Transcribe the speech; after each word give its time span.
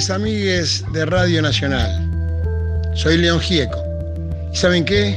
queridos 0.00 0.16
amigues 0.16 0.84
de 0.94 1.04
Radio 1.04 1.42
Nacional. 1.42 1.90
Soy 2.94 3.18
León 3.18 3.38
Gieco. 3.38 3.84
¿Y 4.50 4.56
saben 4.56 4.82
qué? 4.82 5.14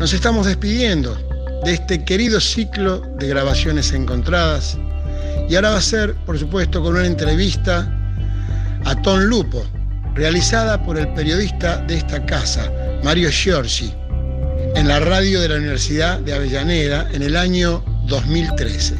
Nos 0.00 0.12
estamos 0.12 0.44
despidiendo 0.44 1.16
de 1.64 1.74
este 1.74 2.04
querido 2.04 2.40
ciclo 2.40 2.98
de 3.20 3.28
grabaciones 3.28 3.92
encontradas. 3.92 4.76
Y 5.48 5.54
ahora 5.54 5.70
va 5.70 5.76
a 5.76 5.82
ser, 5.82 6.16
por 6.26 6.36
supuesto, 6.36 6.82
con 6.82 6.96
una 6.96 7.06
entrevista 7.06 7.88
a 8.86 9.00
Tom 9.02 9.20
Lupo, 9.20 9.64
realizada 10.16 10.82
por 10.82 10.98
el 10.98 11.06
periodista 11.14 11.76
de 11.86 11.98
esta 11.98 12.26
casa, 12.26 12.72
Mario 13.04 13.30
Giorgi, 13.30 13.94
en 14.74 14.88
la 14.88 14.98
radio 14.98 15.40
de 15.40 15.48
la 15.50 15.56
Universidad 15.58 16.18
de 16.18 16.34
Avellaneda 16.34 17.08
en 17.12 17.22
el 17.22 17.36
año 17.36 17.84
2013. 18.08 18.96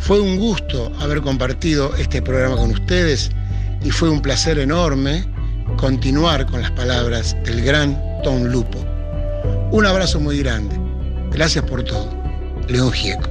Fue 0.00 0.18
un 0.18 0.38
gusto 0.38 0.90
haber 0.98 1.20
compartido 1.20 1.94
este 1.94 2.20
programa 2.20 2.56
con 2.56 2.72
ustedes 2.72 3.30
y 3.82 3.90
fue 3.90 4.10
un 4.10 4.20
placer 4.20 4.58
enorme 4.58 5.24
continuar 5.76 6.46
con 6.46 6.62
las 6.62 6.70
palabras 6.72 7.36
del 7.44 7.62
gran 7.62 7.98
Tom 8.22 8.44
Lupo. 8.44 8.78
Un 9.72 9.86
abrazo 9.86 10.20
muy 10.20 10.38
grande. 10.38 10.76
Gracias 11.30 11.64
por 11.64 11.82
todo. 11.84 12.10
León 12.68 12.92
Gieco. 12.92 13.30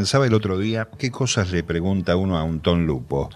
Pensaba 0.00 0.26
el 0.26 0.32
otro 0.32 0.56
día, 0.58 0.88
¿qué 0.98 1.10
cosas 1.10 1.50
le 1.52 1.62
pregunta 1.62 2.16
uno 2.16 2.38
a 2.38 2.42
un 2.42 2.60
Tom 2.60 2.86
Lupo? 2.86 3.28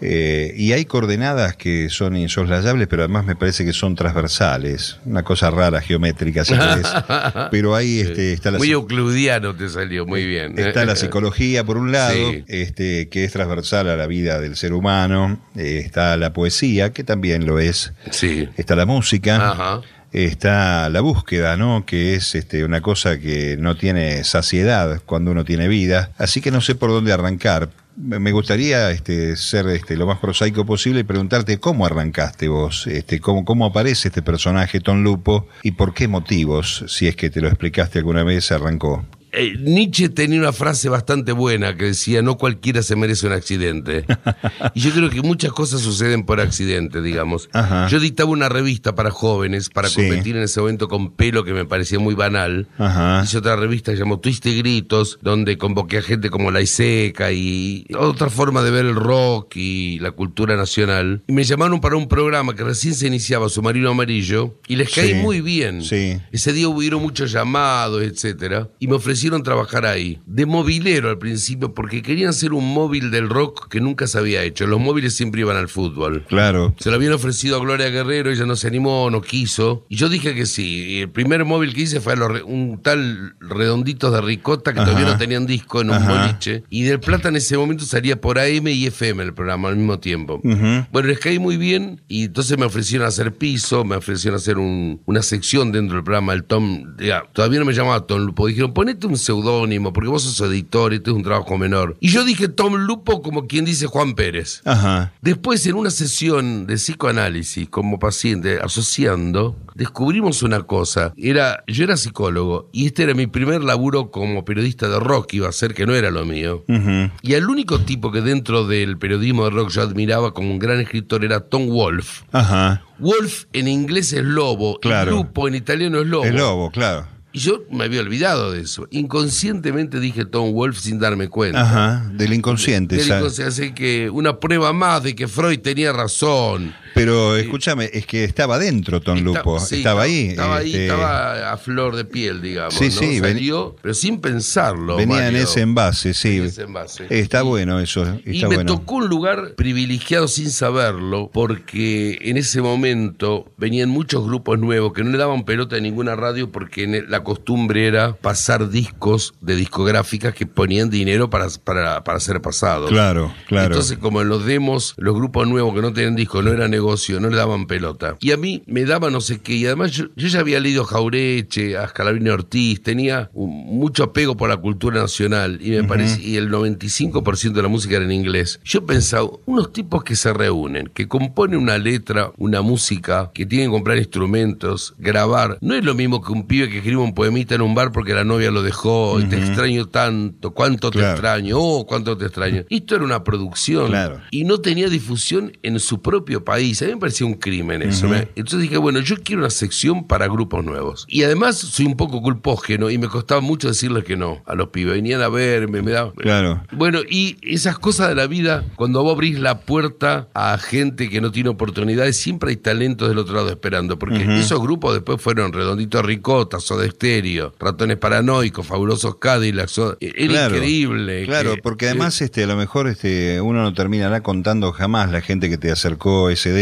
Eh, 0.00 0.52
y 0.56 0.72
hay 0.72 0.86
coordenadas 0.86 1.54
que 1.56 1.88
son 1.88 2.16
insoslayables, 2.16 2.88
pero 2.88 3.04
además 3.04 3.24
me 3.24 3.36
parece 3.36 3.64
que 3.64 3.72
son 3.72 3.94
transversales. 3.94 4.98
Una 5.04 5.22
cosa 5.22 5.52
rara, 5.52 5.80
geométrica, 5.80 6.44
si 6.44 6.52
querés. 6.54 6.88
Pero 7.52 7.76
ahí 7.76 8.00
este, 8.00 8.32
está 8.32 8.50
la... 8.50 8.58
Muy 8.58 8.72
euclidiano 8.72 9.54
te 9.54 9.68
salió, 9.68 10.04
muy 10.04 10.26
bien. 10.26 10.58
Está 10.58 10.84
la 10.84 10.96
psicología, 10.96 11.62
por 11.62 11.76
un 11.78 11.92
lado, 11.92 12.12
Sí. 12.32 12.44
este, 12.48 13.08
que 13.08 13.22
es 13.22 13.32
transversal 13.32 13.88
a 13.88 13.96
la 13.96 14.08
vida 14.08 14.40
del 14.40 14.56
ser 14.56 14.72
humano. 14.72 15.38
Eh, 15.56 15.80
está 15.84 16.16
la 16.16 16.32
poesía, 16.32 16.92
que 16.92 17.04
también 17.04 17.46
lo 17.46 17.60
es. 17.60 17.92
Sí. 18.10 18.48
Está 18.56 18.74
la 18.74 18.84
música. 18.84 19.36
Ajá. 19.52 19.80
Está 20.14 20.88
la 20.90 21.00
búsqueda, 21.00 21.56
¿no? 21.56 21.84
Que 21.84 22.14
es 22.14 22.36
este, 22.36 22.64
una 22.64 22.80
cosa 22.80 23.18
que 23.18 23.56
no 23.58 23.76
tiene 23.76 24.22
saciedad 24.22 25.02
cuando 25.04 25.32
uno 25.32 25.44
tiene 25.44 25.66
vida. 25.66 26.12
Así 26.18 26.40
que 26.40 26.52
no 26.52 26.60
sé 26.60 26.76
por 26.76 26.90
dónde 26.90 27.12
arrancar. 27.12 27.70
Me 27.96 28.30
gustaría 28.30 28.92
este, 28.92 29.34
ser 29.34 29.66
este, 29.70 29.96
lo 29.96 30.06
más 30.06 30.20
prosaico 30.20 30.64
posible 30.64 31.00
y 31.00 31.02
preguntarte 31.04 31.58
cómo 31.58 31.84
arrancaste 31.84 32.46
vos, 32.46 32.86
este, 32.86 33.18
cómo, 33.18 33.44
cómo 33.44 33.66
aparece 33.66 34.06
este 34.06 34.22
personaje 34.22 34.78
Tom 34.78 35.02
Lupo 35.02 35.48
y 35.64 35.72
por 35.72 35.94
qué 35.94 36.06
motivos, 36.06 36.84
si 36.86 37.08
es 37.08 37.16
que 37.16 37.28
te 37.28 37.40
lo 37.40 37.48
explicaste 37.48 37.98
alguna 37.98 38.22
vez, 38.22 38.52
arrancó. 38.52 39.04
Eh, 39.36 39.54
Nietzsche 39.58 40.08
tenía 40.08 40.38
una 40.38 40.52
frase 40.52 40.88
bastante 40.88 41.32
buena 41.32 41.76
que 41.76 41.86
decía, 41.86 42.22
no 42.22 42.36
cualquiera 42.36 42.82
se 42.82 42.96
merece 42.96 43.26
un 43.26 43.32
accidente. 43.32 44.04
y 44.74 44.80
yo 44.80 44.90
creo 44.92 45.10
que 45.10 45.22
muchas 45.22 45.52
cosas 45.52 45.80
suceden 45.80 46.24
por 46.24 46.40
accidente, 46.40 47.02
digamos. 47.02 47.48
Ajá. 47.52 47.88
Yo 47.88 47.98
dictaba 48.00 48.30
una 48.30 48.48
revista 48.48 48.94
para 48.94 49.10
jóvenes, 49.10 49.68
para 49.70 49.88
Sí. 49.88 49.96
competir 49.96 50.36
en 50.36 50.42
ese 50.44 50.60
momento 50.60 50.88
con 50.88 51.12
pelo 51.14 51.44
que 51.44 51.52
me 51.52 51.64
parecía 51.64 51.98
muy 51.98 52.14
banal. 52.14 52.68
Ajá. 52.78 53.22
Hice 53.24 53.38
otra 53.38 53.56
revista 53.56 53.92
que 53.92 53.98
llamó 53.98 54.20
Twist 54.20 54.46
y 54.46 54.56
Gritos, 54.58 55.18
donde 55.22 55.58
convoqué 55.58 55.98
a 55.98 56.02
gente 56.02 56.30
como 56.30 56.50
La 56.50 56.60
Iseca 56.60 57.32
y 57.32 57.86
otra 57.98 58.30
forma 58.30 58.62
de 58.62 58.70
ver 58.70 58.86
el 58.86 58.94
rock 58.94 59.56
y 59.56 59.98
la 60.00 60.12
cultura 60.12 60.56
nacional. 60.56 61.22
Y 61.26 61.32
me 61.32 61.44
llamaron 61.44 61.80
para 61.80 61.96
un 61.96 62.08
programa 62.08 62.54
que 62.54 62.64
recién 62.64 62.94
se 62.94 63.06
iniciaba, 63.06 63.48
Submarino 63.48 63.90
Amarillo, 63.90 64.58
y 64.68 64.76
les 64.76 64.90
caí 64.92 65.08
Sí. 65.08 65.14
muy 65.14 65.40
bien. 65.40 65.82
Sí. 65.82 66.18
Ese 66.32 66.52
día 66.52 66.68
hubieron 66.68 67.02
muchos 67.02 67.32
llamados, 67.32 68.02
etcétera, 68.02 68.68
y 68.78 68.86
me 68.88 68.94
ofrecieron 69.24 69.42
trabajar 69.42 69.86
ahí. 69.86 70.20
De 70.26 70.44
movilero 70.44 71.08
al 71.08 71.16
principio, 71.18 71.72
porque 71.72 72.02
querían 72.02 72.28
hacer 72.30 72.52
un 72.52 72.74
móvil 72.74 73.10
del 73.10 73.30
rock 73.30 73.68
que 73.68 73.80
nunca 73.80 74.06
se 74.06 74.18
había 74.18 74.42
hecho. 74.42 74.66
Los 74.66 74.80
móviles 74.80 75.14
siempre 75.14 75.40
iban 75.40 75.56
al 75.56 75.68
fútbol. 75.68 76.24
Claro. 76.28 76.74
Se 76.78 76.90
lo 76.90 76.96
habían 76.96 77.12
ofrecido 77.14 77.56
a 77.56 77.60
Gloria 77.60 77.88
Guerrero, 77.88 78.30
ella 78.30 78.44
no 78.44 78.54
se 78.54 78.66
animó, 78.66 79.08
no 79.10 79.22
quiso. 79.22 79.86
Y 79.88 79.96
yo 79.96 80.10
dije 80.10 80.34
que 80.34 80.44
sí. 80.44 80.84
Y 80.88 81.00
el 81.00 81.08
primer 81.10 81.44
móvil 81.46 81.72
que 81.72 81.82
hice 81.82 82.00
fue 82.02 82.12
a 82.12 82.16
los 82.16 82.30
re- 82.30 82.42
un 82.42 82.80
tal 82.82 83.34
Redonditos 83.40 84.12
de 84.12 84.20
Ricota 84.20 84.74
que 84.74 84.80
Ajá. 84.80 84.90
todavía 84.90 85.10
no 85.10 85.16
tenían 85.18 85.46
disco 85.46 85.80
en 85.80 85.88
un 85.88 85.96
Ajá. 85.96 86.26
boliche. 86.26 86.64
Y 86.68 86.82
del 86.82 87.00
Plata 87.00 87.28
en 87.30 87.36
ese 87.36 87.56
momento 87.56 87.84
salía 87.86 88.20
por 88.20 88.38
AM 88.38 88.68
y 88.68 88.86
FM 88.86 89.22
el 89.22 89.32
programa 89.32 89.68
al 89.70 89.76
mismo 89.76 89.98
tiempo. 90.00 90.40
Ujú. 90.44 90.86
Bueno, 90.92 91.08
les 91.08 91.18
caí 91.18 91.38
muy 91.38 91.56
bien 91.56 92.02
y 92.08 92.24
entonces 92.24 92.58
me 92.58 92.66
ofrecieron 92.66 93.06
hacer 93.08 93.32
piso, 93.32 93.84
me 93.86 93.96
ofrecieron 93.96 94.36
hacer 94.38 94.58
un- 94.58 95.00
una 95.06 95.22
sección 95.22 95.72
dentro 95.72 95.96
del 95.96 96.04
programa, 96.04 96.34
el 96.34 96.44
Tom, 96.44 96.94
ya, 96.98 97.22
todavía 97.32 97.60
no 97.60 97.64
me 97.64 97.72
llamaba 97.72 98.06
Tom 98.06 98.20
Lupo, 98.26 98.46
dijeron 98.46 98.74
ponete 98.74 99.06
un 99.06 99.13
seudónimo 99.16 99.92
porque 99.92 100.08
vos 100.08 100.22
sos 100.22 100.40
editor 100.50 100.92
y 100.92 100.96
esto 100.96 101.10
es 101.10 101.16
un 101.16 101.22
trabajo 101.22 101.56
menor. 101.58 101.96
Y 102.00 102.08
yo 102.08 102.24
dije 102.24 102.48
Tom 102.48 102.74
Lupo 102.74 103.22
como 103.22 103.46
quien 103.46 103.64
dice 103.64 103.86
Juan 103.86 104.14
Pérez. 104.14 104.62
Ajá. 104.64 105.12
Después, 105.20 105.64
en 105.66 105.74
una 105.76 105.90
sesión 105.90 106.66
de 106.66 106.74
psicoanálisis 106.76 107.68
como 107.68 107.98
paciente, 107.98 108.58
asociando, 108.62 109.56
descubrimos 109.74 110.42
una 110.42 110.62
cosa. 110.62 111.12
Era, 111.16 111.62
yo 111.66 111.84
era 111.84 111.96
psicólogo 111.96 112.68
y 112.72 112.86
este 112.86 113.02
era 113.04 113.14
mi 113.14 113.26
primer 113.26 113.62
laburo 113.62 114.10
como 114.10 114.44
periodista 114.44 114.88
de 114.88 115.00
rock, 115.00 115.34
iba 115.34 115.48
a 115.48 115.52
ser 115.52 115.74
que 115.74 115.86
no 115.86 115.94
era 115.94 116.10
lo 116.10 116.24
mío. 116.24 116.64
Ujú. 116.68 117.10
Y 117.22 117.34
el 117.34 117.48
único 117.48 117.80
tipo 117.80 118.12
que 118.12 118.20
dentro 118.20 118.66
del 118.66 118.98
periodismo 118.98 119.44
de 119.44 119.50
rock 119.50 119.70
yo 119.70 119.82
admiraba 119.82 120.32
como 120.34 120.50
un 120.50 120.58
gran 120.58 120.80
escritor 120.80 121.24
era 121.24 121.40
Tom 121.40 121.68
Wolf. 121.68 122.22
Ajá. 122.32 122.82
Wolf 122.98 123.44
en 123.52 123.66
inglés 123.68 124.12
es 124.12 124.24
lobo, 124.24 124.78
Claro. 124.80 125.10
y 125.12 125.14
lupo 125.16 125.48
en 125.48 125.56
italiano 125.56 126.00
es 126.00 126.06
lobo. 126.06 126.24
El 126.24 126.36
lobo, 126.36 126.70
claro. 126.70 127.06
Y 127.34 127.40
yo 127.40 127.64
me 127.68 127.82
había 127.82 128.00
olvidado 128.00 128.52
de 128.52 128.60
eso. 128.60 128.86
Inconscientemente 128.92 129.98
dije 129.98 130.24
Tom 130.24 130.52
Wolf 130.52 130.78
sin 130.78 131.00
darme 131.00 131.28
cuenta. 131.28 131.62
Ajá. 131.62 132.08
Del 132.12 132.32
inconsciente. 132.32 132.94
Del 132.94 133.08
inconsciente, 133.08 133.48
así 133.48 133.72
que 133.74 134.08
una 134.08 134.38
prueba 134.38 134.72
más 134.72 135.02
de 135.02 135.16
que 135.16 135.26
Freud 135.26 135.58
tenía 135.58 135.92
razón. 135.92 136.72
Pero 136.94 137.36
escúchame, 137.36 137.90
es 137.92 138.06
que 138.06 138.24
estaba 138.24 138.58
dentro 138.58 139.00
Tom 139.00 139.18
Está- 139.18 139.24
Lupo. 139.38 139.58
sí, 139.60 139.76
estaba 139.76 140.02
ahí. 140.02 140.28
Estaba 140.30 140.56
ahí, 140.56 140.70
este, 140.70 140.84
estaba 140.86 141.52
a 141.52 141.56
flor 141.56 141.96
de 141.96 142.04
piel, 142.04 142.40
digamos. 142.40 142.74
Sí, 142.74 142.86
¿no? 142.86 142.90
sí, 142.90 143.20
ven- 143.20 143.34
Salió, 143.34 143.76
pero 143.82 143.94
sin 143.94 144.20
pensarlo. 144.20 144.96
Venía 144.96 145.28
en 145.28 145.36
ese 145.36 145.60
envase, 145.60 146.14
sí. 146.14 146.36
En 146.36 146.44
ese 146.44 146.62
envase. 146.62 147.06
Está 147.10 147.42
Y- 147.42 147.44
bueno 147.46 147.80
eso. 147.80 148.04
Y 148.24 148.40
me 148.42 148.46
bueno. 148.56 148.64
tocó 148.64 148.96
un 148.96 149.08
lugar 149.08 149.54
privilegiado 149.56 150.28
sin 150.28 150.50
saberlo, 150.50 151.30
porque 151.32 152.18
en 152.22 152.36
ese 152.36 152.62
momento 152.62 153.52
venían 153.56 153.88
muchos 153.90 154.24
grupos 154.26 154.58
nuevos 154.58 154.92
que 154.92 155.02
no 155.04 155.10
le 155.10 155.18
daban 155.18 155.44
pelota 155.44 155.76
a 155.76 155.80
ninguna 155.80 156.16
radio 156.16 156.50
porque 156.52 157.04
la 157.08 157.24
costumbre 157.24 157.86
era 157.86 158.14
pasar 158.14 158.70
discos 158.70 159.34
de 159.40 159.56
discográficas 159.56 160.34
que 160.34 160.46
ponían 160.46 160.90
dinero 160.90 161.30
para, 161.30 161.48
para, 161.64 162.04
para 162.04 162.20
ser 162.20 162.40
pasados. 162.40 162.90
Claro, 162.90 163.32
claro. 163.46 163.66
Entonces, 163.66 163.98
como 163.98 164.22
en 164.22 164.28
los 164.28 164.44
demos, 164.46 164.94
los 164.96 165.14
grupos 165.14 165.48
nuevos 165.48 165.74
que 165.74 165.80
no 165.82 165.92
tenían 165.92 166.14
disco, 166.16 166.42
no 166.42 166.52
era 166.52 166.68
negocio, 166.84 167.18
no 167.20 167.30
le 167.30 167.36
daban 167.36 167.66
pelota. 167.66 168.16
Y 168.20 168.32
a 168.32 168.36
mí 168.36 168.62
me 168.66 168.84
daba 168.84 169.10
no 169.10 169.20
sé 169.20 169.40
qué. 169.40 169.54
Y 169.54 169.66
además 169.66 169.92
yo, 169.92 170.04
yo 170.16 170.28
ya 170.28 170.40
había 170.40 170.60
leído 170.60 170.84
Jaureche, 170.84 171.76
a 171.76 171.90
Ortiz, 172.32 172.82
tenía 172.82 173.30
un- 173.32 173.50
mucho 173.78 174.04
apego 174.04 174.36
por 174.36 174.48
la 174.48 174.56
cultura 174.56 175.00
nacional. 175.00 175.58
Y 175.62 175.70
me 175.70 175.84
parece, 175.84 176.20
y 176.22 176.36
el 176.36 176.50
95% 176.50 177.52
de 177.52 177.62
la 177.62 177.68
música 177.68 177.96
era 177.96 178.04
en 178.04 178.12
inglés. 178.12 178.60
Yo 178.64 178.84
pensaba, 178.84 179.28
unos 179.46 179.72
tipos 179.72 180.04
que 180.04 180.16
se 180.16 180.32
reúnen, 180.32 180.90
que 180.92 181.08
componen 181.08 181.58
una 181.60 181.78
letra, 181.78 182.32
una 182.36 182.60
música, 182.62 183.30
que 183.34 183.46
tienen 183.46 183.68
que 183.70 183.72
comprar 183.74 183.98
instrumentos, 183.98 184.94
grabar. 184.98 185.58
No 185.60 185.74
es 185.74 185.84
lo 185.84 185.94
mismo 185.94 186.20
que 186.22 186.32
un 186.32 186.46
pibe 186.46 186.68
que 186.68 186.78
escribe 186.78 186.96
un 186.98 187.14
poemita 187.14 187.54
en 187.54 187.62
un 187.62 187.74
bar 187.74 187.92
porque 187.92 188.14
la 188.14 188.24
novia 188.24 188.50
lo 188.50 188.62
dejó 188.62 189.20
y 189.20 189.24
te 189.24 189.36
extraño 189.38 189.86
tanto, 189.86 190.52
cuánto 190.52 190.90
te 190.90 191.00
extraño, 191.00 191.56
oh, 191.58 191.86
cuánto 191.86 192.16
te 192.16 192.26
extraño. 192.26 192.64
Esto 192.70 192.96
era 192.96 193.04
una 193.04 193.24
producción 193.24 193.86
Claro. 193.88 194.20
y 194.30 194.44
no 194.44 194.58
tenía 194.60 194.88
difusión 194.88 195.52
en 195.62 195.78
su 195.80 196.02
propio 196.02 196.44
país. 196.44 196.73
A 196.82 196.86
mí 196.86 196.94
me 196.94 197.00
parecía 197.00 197.26
un 197.26 197.34
crimen 197.34 197.82
eso. 197.82 198.08
me- 198.08 198.28
Entonces 198.36 198.60
dije, 198.60 198.76
bueno, 198.78 199.00
yo 199.00 199.16
quiero 199.22 199.42
una 199.42 199.50
sección 199.50 200.06
para 200.06 200.26
grupos 200.28 200.64
nuevos. 200.64 201.04
Y 201.08 201.22
además 201.22 201.56
soy 201.58 201.86
un 201.86 201.96
poco 201.96 202.20
culpógeno 202.22 202.90
y 202.90 202.98
me 202.98 203.08
costaba 203.08 203.40
mucho 203.40 203.68
decirles 203.68 204.04
que 204.04 204.16
no 204.16 204.42
a 204.46 204.54
los 204.54 204.68
pibes. 204.68 204.94
Venían 204.94 205.22
a 205.22 205.28
verme, 205.28 205.82
me 205.82 205.92
daban... 205.92 206.12
Claro. 206.12 206.62
Bueno, 206.72 207.00
y 207.08 207.36
esas 207.42 207.78
cosas 207.78 208.08
de 208.08 208.14
la 208.14 208.26
vida, 208.26 208.64
cuando 208.76 209.02
vos 209.02 209.14
abrís 209.14 209.38
la 209.38 209.60
puerta 209.60 210.28
a 210.34 210.56
gente 210.58 211.08
que 211.08 211.20
no 211.20 211.30
tiene 211.30 211.50
oportunidades, 211.50 212.16
siempre 212.16 212.50
hay 212.50 212.56
talentos 212.56 213.08
del 213.08 213.18
otro 213.18 213.34
lado 213.34 213.50
esperando. 213.50 213.98
Porque 213.98 214.38
esos 214.40 214.60
grupos 214.60 214.94
después 214.94 215.20
fueron 215.20 215.52
Redondito 215.52 216.02
Ricota, 216.02 216.60
Soda 216.60 216.88
Stereo, 216.88 217.52
Ratones 217.58 217.96
Paranoicos, 217.98 218.66
Fabulosos 218.66 219.16
Cadillacs. 219.16 219.70
Soda- 219.72 219.96
Era 220.00 220.26
Claro, 220.28 220.56
increíble. 220.56 221.24
Claro, 221.26 221.54
que- 221.56 221.62
porque 221.62 221.86
además 221.86 222.20
este, 222.22 222.44
a 222.44 222.46
lo 222.46 222.56
mejor 222.56 222.88
este, 222.88 223.40
uno 223.40 223.62
no 223.62 223.72
terminará 223.74 224.22
contando 224.22 224.72
jamás 224.72 225.10
la 225.10 225.20
gente 225.20 225.48
que 225.48 225.58
te 225.58 225.70
acercó 225.70 226.30
ese 226.30 226.52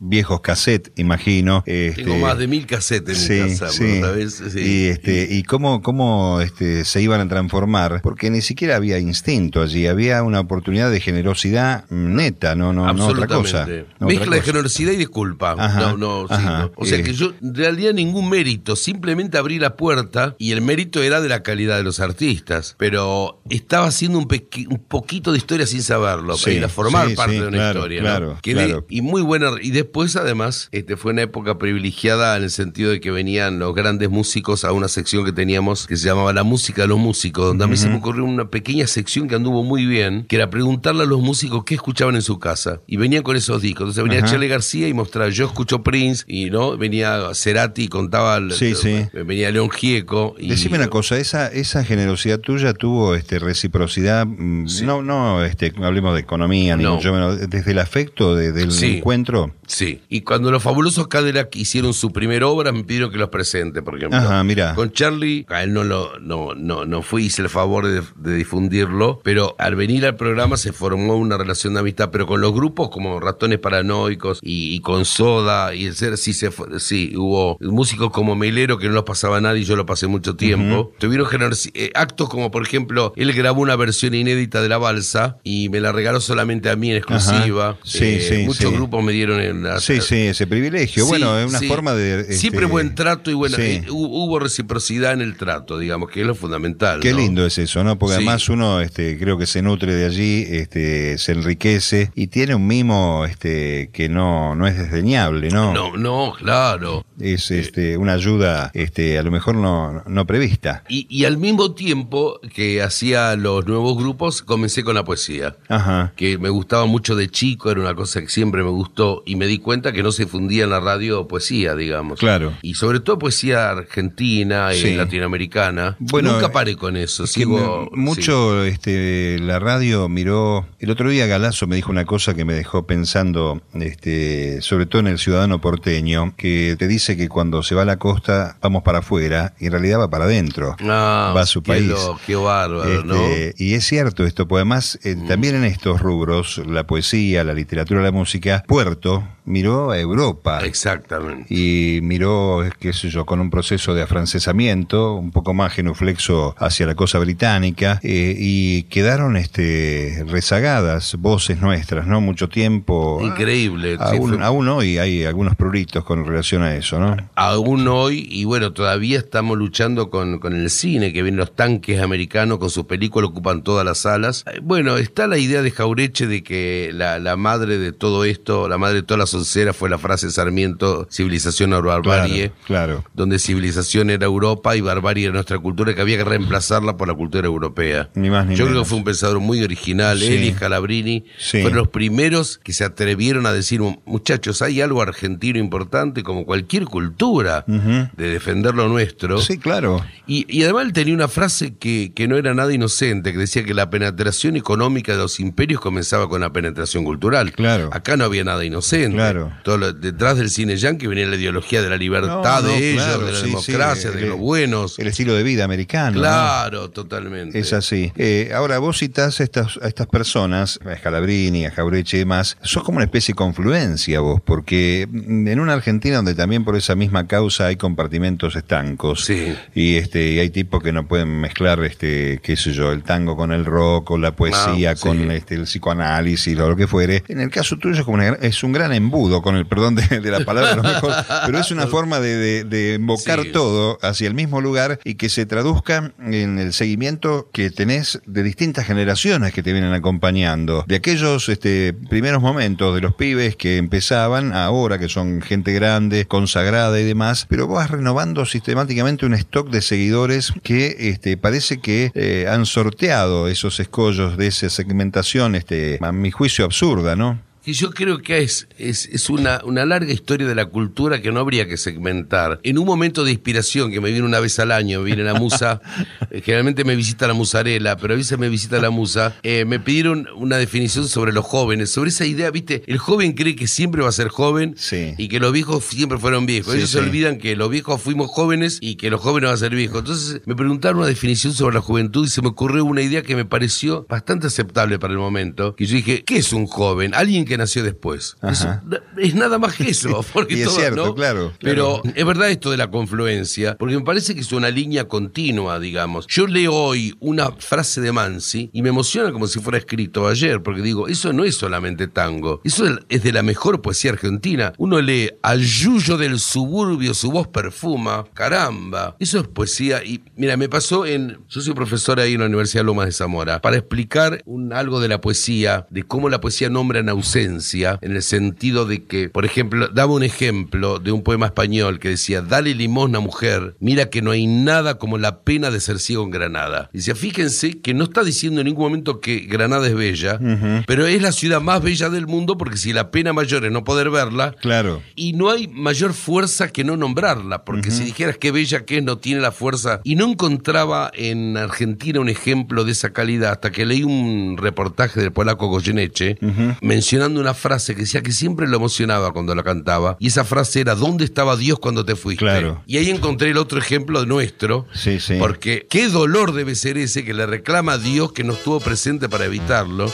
viejos 0.00 0.40
cassette, 0.40 0.92
imagino. 0.96 1.62
este, 1.66 2.02
Tengo 2.04 2.16
más 2.18 2.38
de 2.38 2.46
mil 2.48 2.66
cassettes 2.66 3.28
en 3.30 3.36
Sí, 3.36 3.42
mi 3.42 3.50
casa, 3.58 3.68
sí. 3.72 4.00
¿sabes? 4.00 4.42
Sí. 4.52 4.60
Y, 4.60 4.86
este, 4.86 5.28
y 5.30 5.42
cómo, 5.42 5.82
cómo 5.82 6.40
este, 6.40 6.84
se 6.84 7.02
iban 7.02 7.20
a 7.20 7.28
transformar, 7.28 8.00
porque 8.02 8.30
ni 8.30 8.40
siquiera 8.40 8.76
había 8.76 8.98
instinto 8.98 9.62
allí, 9.62 9.86
había 9.86 10.22
una 10.22 10.40
oportunidad 10.40 10.90
de 10.90 11.00
generosidad 11.00 11.84
neta, 11.90 12.54
no, 12.54 12.72
no, 12.72 12.92
no 12.92 13.06
otra 13.06 13.26
cosa. 13.26 13.66
No 13.98 14.06
Mezcla 14.06 14.26
otra 14.26 14.36
de 14.36 14.42
generosidad 14.42 14.92
y 14.92 14.96
disculpa. 14.96 15.54
Ajá, 15.58 15.80
no, 15.80 15.96
no, 15.96 16.28
sí, 16.28 16.34
ajá. 16.34 16.58
no. 16.62 16.72
O 16.76 16.84
sea 16.84 16.98
Eh. 16.98 17.02
que 17.02 17.12
yo, 17.12 17.32
en 17.42 17.54
realidad, 17.54 17.92
ningún 17.92 18.28
mérito. 18.30 18.76
Simplemente 18.76 19.38
abrí 19.38 19.58
la 19.58 19.76
puerta 19.76 20.34
y 20.38 20.52
el 20.52 20.60
mérito 20.62 21.02
era 21.02 21.20
de 21.20 21.28
la 21.28 21.42
calidad 21.42 21.76
de 21.76 21.82
los 21.82 22.00
artistas, 22.00 22.74
pero 22.78 23.40
estaba 23.50 23.86
haciendo 23.86 24.18
un, 24.18 24.26
un 24.70 24.78
poquito 24.88 25.32
de 25.32 25.38
historia 25.38 25.66
sin 25.66 25.82
saberlo, 25.82 26.36
para 26.36 26.68
formar 26.68 27.08
sí, 27.08 27.14
parte 27.16 27.34
de 27.34 27.40
una 27.40 27.50
claro, 27.50 27.78
historia. 27.80 28.00
claro, 28.00 28.38
claro. 28.42 28.86
Y 28.88 29.02
muy 29.02 29.22
buena. 29.26 29.50
Y 29.60 29.70
después, 29.70 30.16
además, 30.16 30.68
este 30.72 30.96
fue 30.96 31.12
una 31.12 31.22
época 31.22 31.58
privilegiada 31.58 32.36
en 32.36 32.44
el 32.44 32.50
sentido 32.50 32.90
de 32.90 33.00
que 33.00 33.10
venían 33.10 33.58
los 33.58 33.74
grandes 33.74 34.08
músicos 34.08 34.64
a 34.64 34.72
una 34.72 34.88
sección 34.88 35.24
que 35.24 35.32
teníamos 35.32 35.86
que 35.86 35.96
se 35.96 36.06
llamaba 36.06 36.32
La 36.32 36.42
música 36.42 36.82
de 36.82 36.88
los 36.88 36.98
músicos, 36.98 37.44
donde 37.46 37.64
a 37.64 37.66
mí 37.66 37.76
se 37.76 37.88
me 37.90 37.96
ocurrió 37.96 38.24
una 38.24 38.48
pequeña 38.50 38.86
sección 38.86 39.28
que 39.28 39.34
anduvo 39.34 39.62
muy 39.62 39.84
bien, 39.84 40.24
que 40.28 40.36
era 40.36 40.48
preguntarle 40.48 41.02
a 41.02 41.06
los 41.06 41.20
músicos 41.20 41.64
qué 41.64 41.74
escuchaban 41.74 42.14
en 42.14 42.22
su 42.22 42.38
casa. 42.38 42.80
Y 42.86 42.96
venían 42.96 43.22
con 43.22 43.36
esos 43.36 43.60
discos. 43.60 43.82
Entonces 43.84 44.04
venía 44.04 44.18
Ajá. 44.20 44.28
Charlie 44.30 44.48
García 44.48 44.88
y 44.88 44.94
mostraba, 44.94 45.28
yo 45.28 45.44
escucho 45.46 45.82
Prince, 45.82 46.24
y 46.26 46.50
no, 46.50 46.76
venía 46.78 47.20
Cerati 47.34 47.84
y 47.84 47.88
contaba, 47.88 48.36
el- 48.38 48.52
Sí, 48.52 48.74
sí. 48.74 49.06
venía 49.12 49.50
León 49.50 49.70
Gieco. 49.70 50.34
Y, 50.38 50.48
Decime 50.48 50.76
una 50.78 50.88
cosa, 50.88 51.18
esa, 51.18 51.48
esa 51.48 51.84
generosidad 51.84 52.38
tuya 52.40 52.72
tuvo 52.72 53.14
este 53.14 53.38
reciprocidad, 53.38 54.26
mm, 54.26 54.66
no, 54.84 55.02
no 55.02 55.44
este, 55.44 55.72
hablemos 55.82 56.14
de 56.14 56.20
economía, 56.20 56.76
ni 56.76 56.84
No. 56.84 56.94
mucho 56.96 57.12
menos, 57.12 57.38
desde 57.50 57.72
el 57.72 57.78
afecto 57.78 58.34
de- 58.36 58.52
del 58.52 58.70
Sí. 58.72 59.00
Encuentro. 59.06 59.54
Sí, 59.66 60.00
y 60.08 60.20
cuando 60.22 60.50
los 60.50 60.62
fabulosos 60.62 61.08
Cadillac 61.08 61.54
hicieron 61.56 61.94
su 61.94 62.12
primera 62.12 62.46
obra, 62.48 62.72
me 62.72 62.84
pidieron 62.84 63.10
que 63.10 63.18
los 63.18 63.28
presente, 63.30 63.82
por 63.82 63.96
ejemplo. 63.96 64.18
Ajá, 64.18 64.42
mirá. 64.44 64.74
Con 64.74 64.92
Charlie, 64.92 65.44
a 65.48 65.62
él 65.62 65.72
no 65.72 65.84
lo, 65.84 66.18
no, 66.20 66.54
no, 66.54 66.84
no 66.84 67.02
fui, 67.02 67.24
hice 67.26 67.42
el 67.42 67.48
favor 67.48 67.86
de, 67.86 68.02
de 68.16 68.34
difundirlo, 68.34 69.20
pero 69.22 69.54
al 69.58 69.76
venir 69.76 70.06
al 70.06 70.16
programa 70.16 70.56
se 70.56 70.72
formó 70.72 71.16
una 71.16 71.36
relación 71.36 71.74
de 71.74 71.80
amistad, 71.80 72.10
pero 72.10 72.26
con 72.26 72.40
los 72.40 72.52
grupos 72.52 72.90
como 72.90 73.20
Ratones 73.20 73.58
Paranoicos 73.58 74.40
y, 74.42 74.74
y 74.74 74.80
con 74.80 75.04
Soda, 75.04 75.74
y 75.74 75.86
el 75.86 75.94
ser, 75.94 76.16
sí, 76.18 76.32
se 76.32 76.50
sí, 76.78 77.14
hubo 77.16 77.58
músicos 77.60 78.10
como 78.10 78.34
Melero 78.36 78.78
que 78.78 78.88
no 78.88 78.94
los 78.94 79.04
pasaba 79.04 79.40
nadie, 79.40 79.64
yo 79.64 79.76
lo 79.76 79.86
pasé 79.86 80.06
mucho 80.06 80.36
tiempo. 80.36 80.92
Tuvieron 80.98 81.26
eh, 81.74 81.90
actos 81.94 82.28
como, 82.28 82.50
por 82.50 82.62
ejemplo, 82.62 83.12
él 83.16 83.32
grabó 83.32 83.62
una 83.62 83.76
versión 83.76 84.14
inédita 84.14 84.62
de 84.62 84.68
La 84.68 84.78
Balsa 84.78 85.38
y 85.44 85.68
me 85.68 85.80
la 85.80 85.92
regaló 85.92 86.20
solamente 86.20 86.70
a 86.70 86.76
mí 86.76 86.90
en 86.90 86.96
exclusiva. 86.98 87.70
Ajá. 87.70 87.78
Sí, 87.84 88.04
Eh, 88.04 88.20
sí, 88.20 88.44
Muchos 88.46 88.70
sí. 88.70 88.76
grupos 88.76 88.95
me 89.02 89.12
dieron 89.12 89.40
en 89.40 89.62
la, 89.62 89.80
Sí, 89.80 90.00
sí, 90.00 90.16
ese 90.28 90.46
privilegio. 90.46 91.04
Sí, 91.04 91.08
bueno, 91.08 91.38
es 91.38 91.48
una 91.48 91.58
sí. 91.58 91.66
forma 91.68 91.94
de... 91.94 92.20
este, 92.20 92.32
Siempre 92.34 92.66
buen 92.66 92.94
trato 92.94 93.30
y 93.30 93.34
bueno, 93.34 93.56
sí. 93.56 93.62
eh, 93.62 93.84
hu- 93.88 94.08
hubo 94.10 94.38
reciprocidad 94.38 95.12
en 95.12 95.20
el 95.20 95.36
trato, 95.36 95.78
digamos, 95.78 96.10
que 96.10 96.20
es 96.22 96.26
lo 96.26 96.34
fundamental. 96.34 97.00
Qué 97.00 97.12
¿no? 97.12 97.18
lindo 97.18 97.46
es 97.46 97.58
eso, 97.58 97.82
¿no? 97.84 97.98
Porque 97.98 98.16
además 98.16 98.48
uno 98.48 98.80
este, 98.80 99.18
creo 99.18 99.38
que 99.38 99.46
se 99.46 99.62
nutre 99.62 99.94
de 99.94 100.06
allí, 100.06 100.44
este, 100.48 101.18
se 101.18 101.32
enriquece 101.32 102.10
y 102.14 102.28
tiene 102.28 102.54
un 102.54 102.66
mimo 102.66 103.24
este, 103.24 103.90
que 103.92 104.08
no, 104.08 104.54
no 104.54 104.66
es 104.66 104.76
desdeñable, 104.76 105.50
¿no? 105.50 105.72
No, 105.72 105.96
no, 105.96 106.32
claro. 106.38 107.04
Es 107.20 107.50
este, 107.50 107.96
una 107.96 108.12
ayuda 108.14 108.70
este, 108.74 109.18
a 109.18 109.22
lo 109.22 109.30
mejor 109.30 109.54
no, 109.56 110.02
no 110.06 110.26
prevista. 110.26 110.82
Y, 110.88 111.06
y 111.08 111.24
al 111.24 111.38
mismo 111.38 111.72
tiempo 111.74 112.40
que 112.54 112.82
hacía 112.82 113.36
los 113.36 113.66
nuevos 113.66 113.96
grupos, 113.96 114.42
comencé 114.42 114.84
con 114.84 114.94
la 114.94 115.04
poesía. 115.04 115.56
Ajá. 115.68 116.12
Que 116.16 116.38
me 116.38 116.48
gustaba 116.50 116.86
mucho 116.86 117.16
de 117.16 117.28
chico, 117.28 117.70
era 117.70 117.80
una 117.80 117.94
cosa 117.94 118.20
que 118.20 118.28
siempre 118.28 118.62
me 118.62 118.70
gustó. 118.70 118.85
Y 119.26 119.36
me 119.36 119.46
di 119.46 119.58
cuenta 119.58 119.92
que 119.92 120.02
no 120.02 120.12
se 120.12 120.26
fundía 120.26 120.64
en 120.64 120.70
la 120.70 120.80
radio 120.80 121.26
poesía, 121.28 121.74
digamos. 121.74 122.18
Claro. 122.18 122.52
Y 122.62 122.74
sobre 122.74 123.00
todo 123.00 123.18
poesía 123.18 123.70
argentina 123.70 124.72
y 124.74 124.78
Sí. 124.80 124.94
latinoamericana. 124.94 125.96
Bueno, 125.98 126.32
Nunca 126.32 126.52
paré 126.52 126.76
con 126.76 126.96
eso. 126.96 127.26
Sigo. 127.26 127.90
mucho 127.92 128.64
este, 128.64 129.38
la 129.40 129.58
radio 129.58 130.08
miró. 130.08 130.66
El 130.78 130.90
otro 130.90 131.10
día 131.10 131.26
Galazo 131.26 131.66
me 131.66 131.76
dijo 131.76 131.90
una 131.90 132.04
cosa 132.04 132.34
que 132.34 132.44
me 132.44 132.54
dejó 132.54 132.86
pensando, 132.86 133.60
este, 133.74 134.60
sobre 134.62 134.86
todo 134.86 135.00
en 135.00 135.06
el 135.08 135.18
ciudadano 135.18 135.60
porteño, 135.60 136.34
que 136.36 136.76
te 136.78 136.88
dice 136.88 137.16
que 137.16 137.28
cuando 137.28 137.62
se 137.62 137.74
va 137.74 137.82
a 137.82 137.84
la 137.86 137.98
costa 137.98 138.56
vamos 138.62 138.82
para 138.82 138.98
afuera 138.98 139.54
y 139.58 139.66
en 139.66 139.72
realidad 139.72 140.00
va 140.00 140.10
para 140.10 140.24
adentro. 140.24 140.76
Ah, 140.80 141.32
va 141.36 141.42
a 141.42 141.46
su 141.46 141.62
qué 141.62 141.72
país. 141.72 141.86
lo- 141.88 142.18
qué 142.26 142.34
bárbaro, 142.36 143.04
¿no? 143.04 143.14
Mm. 143.16 143.30
Este, 143.32 143.54
Y 143.64 143.74
es 143.74 143.84
cierto 143.84 144.24
esto, 144.24 144.46
pues 144.48 144.60
además 144.60 144.98
eh, 145.04 145.16
también 145.28 145.54
en 145.54 145.64
estos 145.64 146.00
rubros, 146.00 146.60
la 146.66 146.86
poesía, 146.86 147.44
la 147.44 147.54
literatura, 147.54 148.02
la 148.02 148.12
música, 148.12 148.64
Puerto 148.76 149.26
miró 149.46 149.90
a 149.90 149.98
Europa. 149.98 150.60
Exactamente. 150.64 151.46
y 151.48 152.00
miró, 152.02 152.62
qué 152.78 152.92
sé 152.92 153.08
yo, 153.08 153.24
con 153.24 153.40
un 153.40 153.50
proceso 153.50 153.94
de 153.94 154.02
afrancesamiento, 154.02 155.14
un 155.14 155.30
poco 155.30 155.54
más 155.54 155.72
genuflexo 155.72 156.54
hacia 156.58 156.86
la 156.86 156.94
cosa 156.94 157.18
británica, 157.18 158.00
eh, 158.02 158.34
y 158.38 158.82
quedaron 158.84 159.36
este, 159.36 160.24
rezagadas 160.28 161.16
voces 161.18 161.60
nuestras, 161.60 162.06
¿no? 162.06 162.20
Mucho 162.20 162.48
tiempo. 162.48 163.20
Increíble. 163.22 163.96
sí, 163.96 164.16
Aún, 164.16 164.34
fue- 164.34 164.44
aún 164.44 164.68
hoy 164.68 164.98
hay 164.98 165.24
algunos 165.24 165.56
pruritos 165.56 166.04
con 166.04 166.24
relación 166.26 166.62
a 166.62 166.74
eso, 166.76 166.98
¿no? 166.98 167.16
aún 167.34 167.86
hoy, 167.88 168.26
y 168.30 168.44
bueno, 168.44 168.72
todavía 168.72 169.18
estamos 169.18 169.56
luchando 169.58 170.10
con, 170.10 170.38
con 170.38 170.54
el 170.54 170.70
cine, 170.70 171.12
que 171.12 171.22
vienen 171.22 171.38
los 171.38 171.54
tanques 171.54 172.00
americanos 172.00 172.58
con 172.58 172.70
sus 172.70 172.84
películas, 172.84 173.30
ocupan 173.30 173.62
todas 173.62 173.84
las 173.84 173.98
salas. 173.98 174.44
Eh, 174.52 174.60
Bueno, 174.62 174.96
está 174.96 175.26
la 175.26 175.38
idea 175.38 175.62
de 175.62 175.70
Jaureche 175.70 176.26
de 176.26 176.42
que 176.42 176.90
la, 176.92 177.18
la 177.18 177.36
madre 177.36 177.78
de 177.78 177.92
todo 177.92 178.24
esto, 178.24 178.68
la 178.68 178.78
madre 178.78 178.96
de 178.96 179.02
todas 179.02 179.18
las 179.18 179.34
fue 179.72 179.88
la 179.90 179.98
frase 179.98 180.30
Sarmiento, 180.30 181.06
civilización 181.10 181.72
o 181.72 181.82
barbarie. 181.82 182.50
Claro, 182.66 183.02
claro. 183.02 183.04
Donde 183.14 183.38
civilización 183.38 184.10
era 184.10 184.26
Europa 184.26 184.76
y 184.76 184.80
barbarie 184.80 185.24
era 185.24 185.34
nuestra 185.34 185.58
cultura, 185.58 185.94
que 185.94 186.00
había 186.00 186.16
que 186.16 186.24
reemplazarla 186.24 186.96
por 186.96 187.08
la 187.08 187.14
cultura 187.14 187.46
europea. 187.46 188.08
Ni 188.14 188.30
más 188.30 188.46
ni 188.46 188.54
Yo 188.56 188.66
creo 188.66 188.80
que 188.82 188.88
fue 188.88 188.98
un 188.98 189.04
pensador 189.04 189.40
muy 189.40 189.62
original. 189.62 190.18
Sí. 190.18 190.26
Él 190.26 190.44
y 190.44 190.52
Calabrini 190.52 191.24
Sí. 191.38 191.60
fueron 191.62 191.78
los 191.78 191.88
primeros 191.88 192.58
que 192.62 192.72
se 192.72 192.84
atrevieron 192.84 193.46
a 193.46 193.52
decir, 193.52 193.80
muchachos, 194.04 194.62
hay 194.62 194.80
algo 194.80 195.02
argentino 195.02 195.58
importante 195.58 196.22
como 196.22 196.44
cualquier 196.44 196.84
cultura 196.84 197.64
de 197.66 198.28
defender 198.28 198.74
lo 198.74 198.88
nuestro. 198.88 199.40
Sí, 199.40 199.58
claro. 199.58 200.04
Y, 200.26 200.46
y 200.48 200.62
además 200.64 200.86
él 200.86 200.92
tenía 200.92 201.14
una 201.14 201.28
frase 201.28 201.74
que, 201.76 202.12
que 202.14 202.28
no 202.28 202.36
era 202.36 202.54
nada 202.54 202.72
inocente, 202.72 203.32
que 203.32 203.38
decía 203.38 203.64
que 203.64 203.74
la 203.74 203.90
penetración 203.90 204.56
económica 204.56 205.12
de 205.12 205.18
los 205.18 205.40
imperios 205.40 205.80
comenzaba 205.80 206.28
con 206.28 206.40
la 206.40 206.52
penetración 206.52 207.04
cultural. 207.04 207.52
Claro. 207.52 207.90
Acá 207.92 208.16
no 208.16 208.24
había 208.24 208.44
nada 208.44 208.64
inocente. 208.64 209.16
Claro. 209.16 209.25
Todo 209.62 209.78
lo- 209.78 209.92
detrás 209.92 210.36
del 210.38 210.50
cine 210.50 210.76
yankee 210.76 211.06
venía 211.06 211.26
la 211.26 211.36
ideología 211.36 211.82
de 211.82 211.88
la 211.90 211.96
libertad 211.96 212.62
No, 212.62 212.62
no, 212.62 212.68
de 212.68 212.92
ellos, 212.92 213.02
claro, 213.04 213.26
de 213.26 213.32
la 213.32 213.38
sí, 213.38 213.46
democracia, 213.46 214.10
sí, 214.10 214.16
de 214.16 214.22
el- 214.24 214.28
los 214.30 214.38
buenos. 214.38 214.98
El 214.98 215.06
estilo 215.08 215.34
de 215.34 215.42
vida 215.42 215.64
americano. 215.64 216.12
¿no? 216.16 216.20
Claro, 216.20 216.90
totalmente. 216.90 217.58
Es 217.58 217.72
así. 217.72 218.12
Eh, 218.16 218.50
ahora, 218.54 218.78
vos 218.78 218.98
citás 218.98 219.40
a 219.40 219.44
estas, 219.44 219.78
a 219.82 219.88
estas 219.88 220.06
personas, 220.06 220.78
a 220.84 220.96
Scalabrini, 220.96 221.66
a 221.66 221.70
Jaureche 221.70 222.16
y 222.16 222.20
demás, 222.20 222.56
sos 222.62 222.82
como 222.82 222.96
una 222.96 223.04
especie 223.04 223.32
de 223.32 223.36
confluencia 223.36 224.20
vos, 224.20 224.40
porque 224.44 225.06
mm, 225.10 225.48
en 225.48 225.60
una 225.60 225.72
Argentina 225.74 226.16
donde 226.16 226.34
también 226.34 226.64
por 226.64 226.76
esa 226.76 226.94
misma 226.94 227.26
causa 227.26 227.66
hay 227.66 227.76
compartimentos 227.76 228.56
estancos, 228.56 229.24
Sí. 229.24 229.54
y 229.74 229.96
este 229.96 230.28
y 230.32 230.38
hay 230.38 230.50
tipos 230.50 230.82
que 230.82 230.92
no 230.92 231.06
pueden 231.06 231.40
mezclar, 231.40 231.82
este 231.84 232.40
qué 232.42 232.56
sé 232.56 232.72
yo, 232.72 232.92
el 232.92 233.02
tango 233.02 233.36
con 233.36 233.52
el 233.52 233.64
rock, 233.64 234.10
o 234.12 234.18
la 234.18 234.32
poesía 234.34 234.90
Ah, 234.90 234.94
con 234.94 235.30
este 235.30 235.54
el 235.54 235.62
psicoanálisis, 235.64 236.58
o 236.58 236.68
lo 236.68 236.76
que 236.76 236.86
fuere. 236.86 237.22
En 237.28 237.40
el 237.40 237.50
caso 237.50 237.76
tuyo 237.76 237.98
es, 238.00 238.04
como 238.04 238.14
una 238.16 238.28
es 238.40 238.62
un 238.62 238.72
gran 238.72 238.92
embudo, 238.92 239.15
con 239.42 239.56
el 239.56 239.66
perdón 239.66 239.94
de, 239.96 240.20
de 240.20 240.30
la 240.30 240.44
palabra, 240.44 240.72
a 240.72 240.76
lo 240.76 240.82
mejor, 240.82 241.12
pero 241.46 241.58
es 241.58 241.70
una 241.70 241.86
forma 241.86 242.20
de, 242.20 242.64
de- 242.64 242.98
Sí. 243.44 243.52
todo 243.52 243.98
hacia 244.02 244.28
el 244.28 244.34
mismo 244.34 244.60
lugar 244.60 244.98
y 245.04 245.14
que 245.14 245.28
se 245.28 245.46
traduzca 245.46 246.12
en 246.20 246.58
el 246.58 246.72
seguimiento 246.72 247.48
que 247.52 247.70
tenés 247.70 248.20
de 248.26 248.42
distintas 248.42 248.86
generaciones 248.86 249.52
que 249.52 249.62
te 249.62 249.72
vienen 249.72 249.92
acompañando. 249.92 250.84
De 250.86 250.96
aquellos 250.96 251.48
este, 251.48 251.92
primeros 252.08 252.42
momentos 252.42 252.94
de 252.94 253.00
los 253.00 253.14
pibes 253.14 253.56
que 253.56 253.76
empezaban, 253.78 254.52
ahora 254.52 254.98
que 254.98 255.08
son 255.08 255.40
gente 255.42 255.72
grande, 255.72 256.26
consagrada 256.26 257.00
y 257.00 257.04
demás, 257.04 257.46
pero 257.48 257.66
vas 257.66 257.90
renovando 257.90 258.44
sistemáticamente 258.46 259.26
un 259.26 259.34
stock 259.34 259.70
de 259.70 259.82
seguidores 259.82 260.52
que 260.62 260.96
este, 260.98 261.36
parece 261.36 261.78
que 261.80 262.10
eh, 262.14 262.46
han 262.50 262.66
sorteado 262.66 263.48
esos 263.48 263.80
escollos 263.80 264.36
de 264.36 264.48
esa 264.48 264.68
segmentación, 264.70 265.54
este, 265.54 265.98
a 266.00 266.12
mi 266.12 266.30
juicio 266.30 266.64
absurda, 266.64 267.16
¿no? 267.16 267.40
Y 267.66 267.72
yo 267.72 267.90
creo 267.90 268.18
que 268.22 268.38
es, 268.42 268.68
es, 268.78 269.06
es 269.06 269.28
una, 269.28 269.60
una 269.64 269.84
larga 269.84 270.12
historia 270.12 270.46
de 270.46 270.54
la 270.54 270.66
cultura 270.66 271.20
que 271.20 271.32
no 271.32 271.40
habría 271.40 271.66
que 271.66 271.76
segmentar. 271.76 272.60
En 272.62 272.78
un 272.78 272.86
momento 272.86 273.24
de 273.24 273.32
inspiración, 273.32 273.90
que 273.90 274.00
me 274.00 274.10
viene 274.10 274.24
una 274.24 274.38
vez 274.38 274.58
al 274.60 274.70
año, 274.70 275.00
me 275.00 275.06
viene 275.06 275.24
la 275.24 275.34
musa, 275.34 275.80
eh, 276.30 276.40
generalmente 276.42 276.84
me 276.84 276.94
visita 276.94 277.26
la 277.26 277.34
musarela, 277.34 277.96
pero 277.96 278.14
a 278.14 278.16
veces 278.16 278.38
me 278.38 278.48
visita 278.48 278.80
la 278.80 278.90
musa, 278.90 279.34
eh, 279.42 279.64
me 279.64 279.80
pidieron 279.80 280.28
una 280.36 280.58
definición 280.58 281.08
sobre 281.08 281.32
los 281.32 281.44
jóvenes, 281.44 281.90
sobre 281.90 282.10
esa 282.10 282.24
idea, 282.24 282.52
viste, 282.52 282.84
el 282.86 282.98
joven 282.98 283.32
cree 283.32 283.56
que 283.56 283.66
siempre 283.66 284.00
va 284.02 284.10
a 284.10 284.12
ser 284.12 284.28
joven 284.28 284.74
Sí. 284.78 285.14
y 285.18 285.26
que 285.26 285.40
los 285.40 285.52
viejos 285.52 285.84
siempre 285.84 286.18
fueron 286.18 286.46
viejos. 286.46 286.72
Sí, 286.72 286.78
Ellos 286.78 286.90
se 286.90 287.00
olvidan 287.00 287.38
que 287.38 287.56
los 287.56 287.68
viejos 287.68 288.00
fuimos 288.00 288.30
jóvenes 288.30 288.78
y 288.80 288.94
que 288.94 289.10
los 289.10 289.20
jóvenes 289.20 289.48
van 289.48 289.54
a 289.54 289.58
ser 289.58 289.74
viejos. 289.74 289.98
Entonces 289.98 290.40
me 290.46 290.54
preguntaron 290.54 290.98
una 290.98 291.08
definición 291.08 291.52
sobre 291.52 291.74
la 291.74 291.80
juventud 291.80 292.24
y 292.26 292.28
se 292.30 292.42
me 292.42 292.48
ocurrió 292.48 292.84
una 292.84 293.02
idea 293.02 293.22
que 293.22 293.34
me 293.34 293.44
pareció 293.44 294.06
bastante 294.08 294.46
aceptable 294.46 295.00
para 295.00 295.12
el 295.12 295.18
momento. 295.18 295.74
Que 295.74 295.86
yo 295.86 295.96
dije, 295.96 296.22
¿qué 296.24 296.36
es 296.36 296.52
un 296.52 296.66
joven? 296.66 297.12
Alguien 297.14 297.44
que 297.44 297.55
que 297.56 297.62
nació 297.62 297.82
después. 297.82 298.36
Eso- 298.42 298.80
es 299.18 299.34
nada 299.34 299.58
más 299.58 299.74
que 299.74 299.84
eso. 299.90 300.24
Porque 300.32 300.54
Y 300.56 300.60
es 300.60 300.66
todo, 300.68 300.76
cierto, 300.76 301.06
¿no? 301.06 301.14
claro, 301.14 301.52
Pero 301.60 302.02
es 302.14 302.24
verdad 302.26 302.50
esto 302.50 302.70
de 302.70 302.76
la 302.76 302.90
confluencia, 302.90 303.76
porque 303.78 303.96
me 303.96 304.02
parece 304.04 304.34
que 304.34 304.40
es 304.42 304.52
una 304.52 304.70
línea 304.70 305.08
continua, 305.08 305.78
digamos. 305.80 306.26
Yo 306.28 306.46
leo 306.46 306.74
hoy 306.74 307.14
una 307.20 307.50
frase 307.52 308.00
de 308.00 308.12
Mansi 308.12 308.70
y 308.72 308.82
me 308.82 308.90
emociona 308.90 309.32
como 309.32 309.46
si 309.46 309.58
fuera 309.60 309.78
escrito 309.78 310.28
ayer, 310.28 310.62
porque 310.62 310.82
digo, 310.82 311.08
eso 311.08 311.32
no 311.32 311.44
es 311.44 311.56
solamente 311.56 312.06
tango, 312.08 312.60
eso 312.64 312.86
es- 312.86 312.98
es 313.08 313.22
de 313.22 313.32
la 313.32 313.42
mejor 313.42 313.80
poesía 313.82 314.10
argentina. 314.12 314.72
Uno 314.78 315.00
lee 315.00 315.30
al 315.42 315.62
yuyo 315.62 316.16
del 316.18 316.38
suburbio, 316.38 317.14
su 317.14 317.30
voz 317.30 317.48
perfuma, 317.48 318.24
caramba, 318.34 319.16
eso 319.18 319.40
es 319.40 319.48
poesía. 319.48 320.04
Y 320.04 320.22
mira, 320.36 320.56
me 320.56 320.68
pasó 320.68 321.06
en, 321.06 321.38
yo 321.48 321.60
soy 321.60 321.74
profesor 321.74 322.20
ahí 322.20 322.34
en 322.34 322.40
la 322.40 322.46
Universidad 322.46 322.84
Lomas 322.84 323.06
de 323.06 323.12
Zamora, 323.12 323.60
para 323.60 323.76
explicar 323.76 324.42
un, 324.44 324.72
algo 324.72 325.00
de 325.00 325.08
la 325.08 325.20
poesía, 325.20 325.86
de 325.90 326.02
cómo 326.02 326.28
la 326.28 326.40
poesía 326.40 326.68
nombra 326.68 327.00
en 327.00 327.08
ausencia, 327.08 327.45
en 327.46 328.16
el 328.16 328.22
sentido 328.22 328.84
de 328.84 329.04
que, 329.04 329.28
por 329.28 329.44
ejemplo, 329.44 329.88
daba 329.88 330.12
un 330.12 330.22
ejemplo 330.22 330.98
de 330.98 331.12
un 331.12 331.22
poema 331.22 331.46
español 331.46 331.98
que 331.98 332.08
decía, 332.10 332.42
dale 332.42 332.74
limosna 332.74 333.20
mujer, 333.20 333.76
mira 333.80 334.10
que 334.10 334.22
no 334.22 334.30
hay 334.32 334.46
nada 334.46 334.98
como 334.98 335.18
la 335.18 335.40
pena 335.40 335.70
de 335.70 335.80
ser 335.80 335.98
ciego 335.98 336.24
en 336.24 336.30
Granada. 336.30 336.90
Y 336.92 336.98
decía, 336.98 337.14
fíjense 337.14 337.80
que 337.80 337.94
no 337.94 338.04
está 338.04 338.24
diciendo 338.24 338.60
en 338.60 338.66
ningún 338.66 338.84
momento 338.84 339.20
que 339.20 339.40
Granada 339.40 339.86
es 339.86 339.94
bella, 339.94 340.38
pero 340.86 341.06
es 341.06 341.22
la 341.22 341.32
ciudad 341.32 341.60
más 341.60 341.82
bella 341.82 342.10
del 342.10 342.26
mundo 342.26 342.56
porque 342.58 342.76
si 342.76 342.92
la 342.92 343.10
pena 343.10 343.32
mayor 343.32 343.64
es 343.64 343.72
no 343.72 343.84
poder 343.84 344.10
verla, 344.10 344.54
Claro. 344.60 345.02
y 345.14 345.32
no 345.32 345.50
hay 345.50 345.68
mayor 345.68 346.12
fuerza 346.14 346.68
que 346.68 346.84
no 346.84 346.96
nombrarla, 346.96 347.64
porque 347.64 347.90
si 347.90 348.04
dijeras 348.04 348.36
qué 348.38 348.50
bella 348.52 348.84
que 348.84 348.98
es, 348.98 349.04
no 349.04 349.18
tiene 349.18 349.40
la 349.40 349.52
fuerza. 349.52 350.00
Y 350.04 350.16
no 350.16 350.26
encontraba 350.30 351.10
en 351.14 351.56
Argentina 351.56 352.20
un 352.20 352.28
ejemplo 352.28 352.84
de 352.84 352.92
esa 352.92 353.12
calidad 353.12 353.52
hasta 353.52 353.70
que 353.70 353.84
leí 353.86 354.02
un 354.02 354.56
reportaje 354.58 355.20
del 355.20 355.32
polaco 355.32 355.68
Goyeneche 355.68 356.38
mencionando 356.80 357.35
una 357.38 357.54
frase 357.54 357.94
que 357.94 358.02
decía 358.02 358.22
que 358.22 358.32
siempre 358.32 358.66
lo 358.66 358.76
emocionaba 358.76 359.32
cuando 359.32 359.54
la 359.54 359.62
cantaba. 359.62 360.16
Y 360.20 360.28
esa 360.28 360.44
frase 360.44 360.80
era: 360.80 360.94
¿Dónde 360.94 361.24
estaba 361.24 361.56
Dios 361.56 361.78
cuando 361.78 362.04
te 362.04 362.16
fuiste? 362.16 362.44
Claro. 362.44 362.82
Y 362.86 362.98
ahí 362.98 363.10
encontré 363.10 363.50
el 363.50 363.58
otro 363.58 363.78
ejemplo 363.78 364.24
nuestro. 364.26 364.86
Sí, 364.94 365.20
sí. 365.20 365.36
Porque 365.38 365.86
qué 365.88 366.08
dolor 366.08 366.52
debe 366.52 366.74
ser 366.74 366.98
ese 366.98 367.24
que 367.24 367.34
le 367.34 367.46
reclama 367.46 367.92
a 367.94 367.98
Dios 367.98 368.32
que 368.32 368.44
no 368.44 368.52
estuvo 368.52 368.80
presente 368.80 369.28
para 369.28 369.44
evitarlo. 369.46 370.10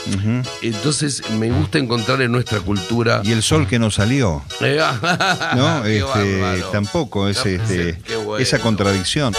Entonces 0.61 1.23
me 1.31 1.51
gusta 1.51 1.79
encontrar 1.79 2.21
en 2.21 2.31
nuestra 2.31 2.59
cultura. 2.59 3.21
Y 3.23 3.31
el 3.31 3.43
sol 3.43 3.67
que 3.67 3.79
no 3.79 3.91
salió. 3.91 4.41
No, 5.55 5.85
este, 5.85 6.63
tampoco 6.71 7.27
es 7.27 7.45
este, 7.45 7.97
bueno. 8.23 8.37
esa 8.37 8.59
contradicción. 8.59 9.33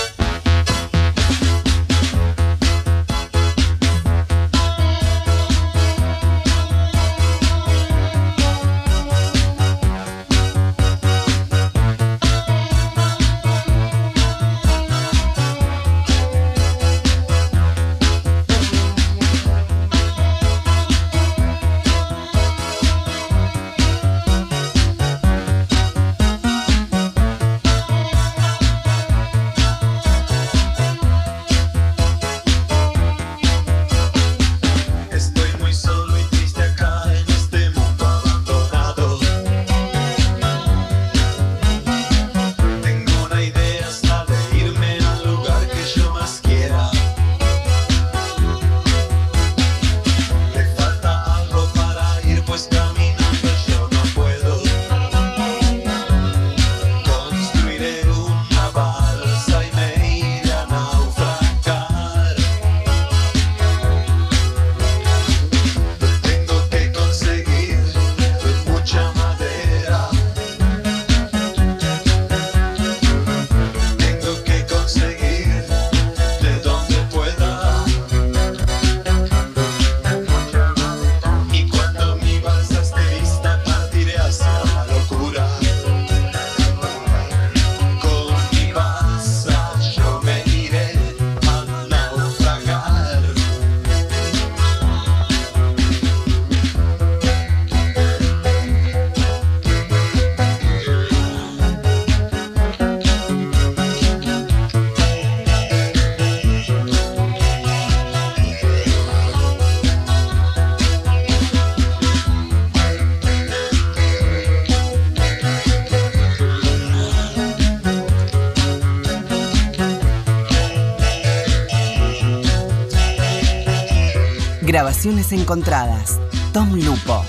Grabaciones 124.66 125.30
encontradas. 125.32 126.18
Tom 126.54 126.72
Lupo. 126.74 127.22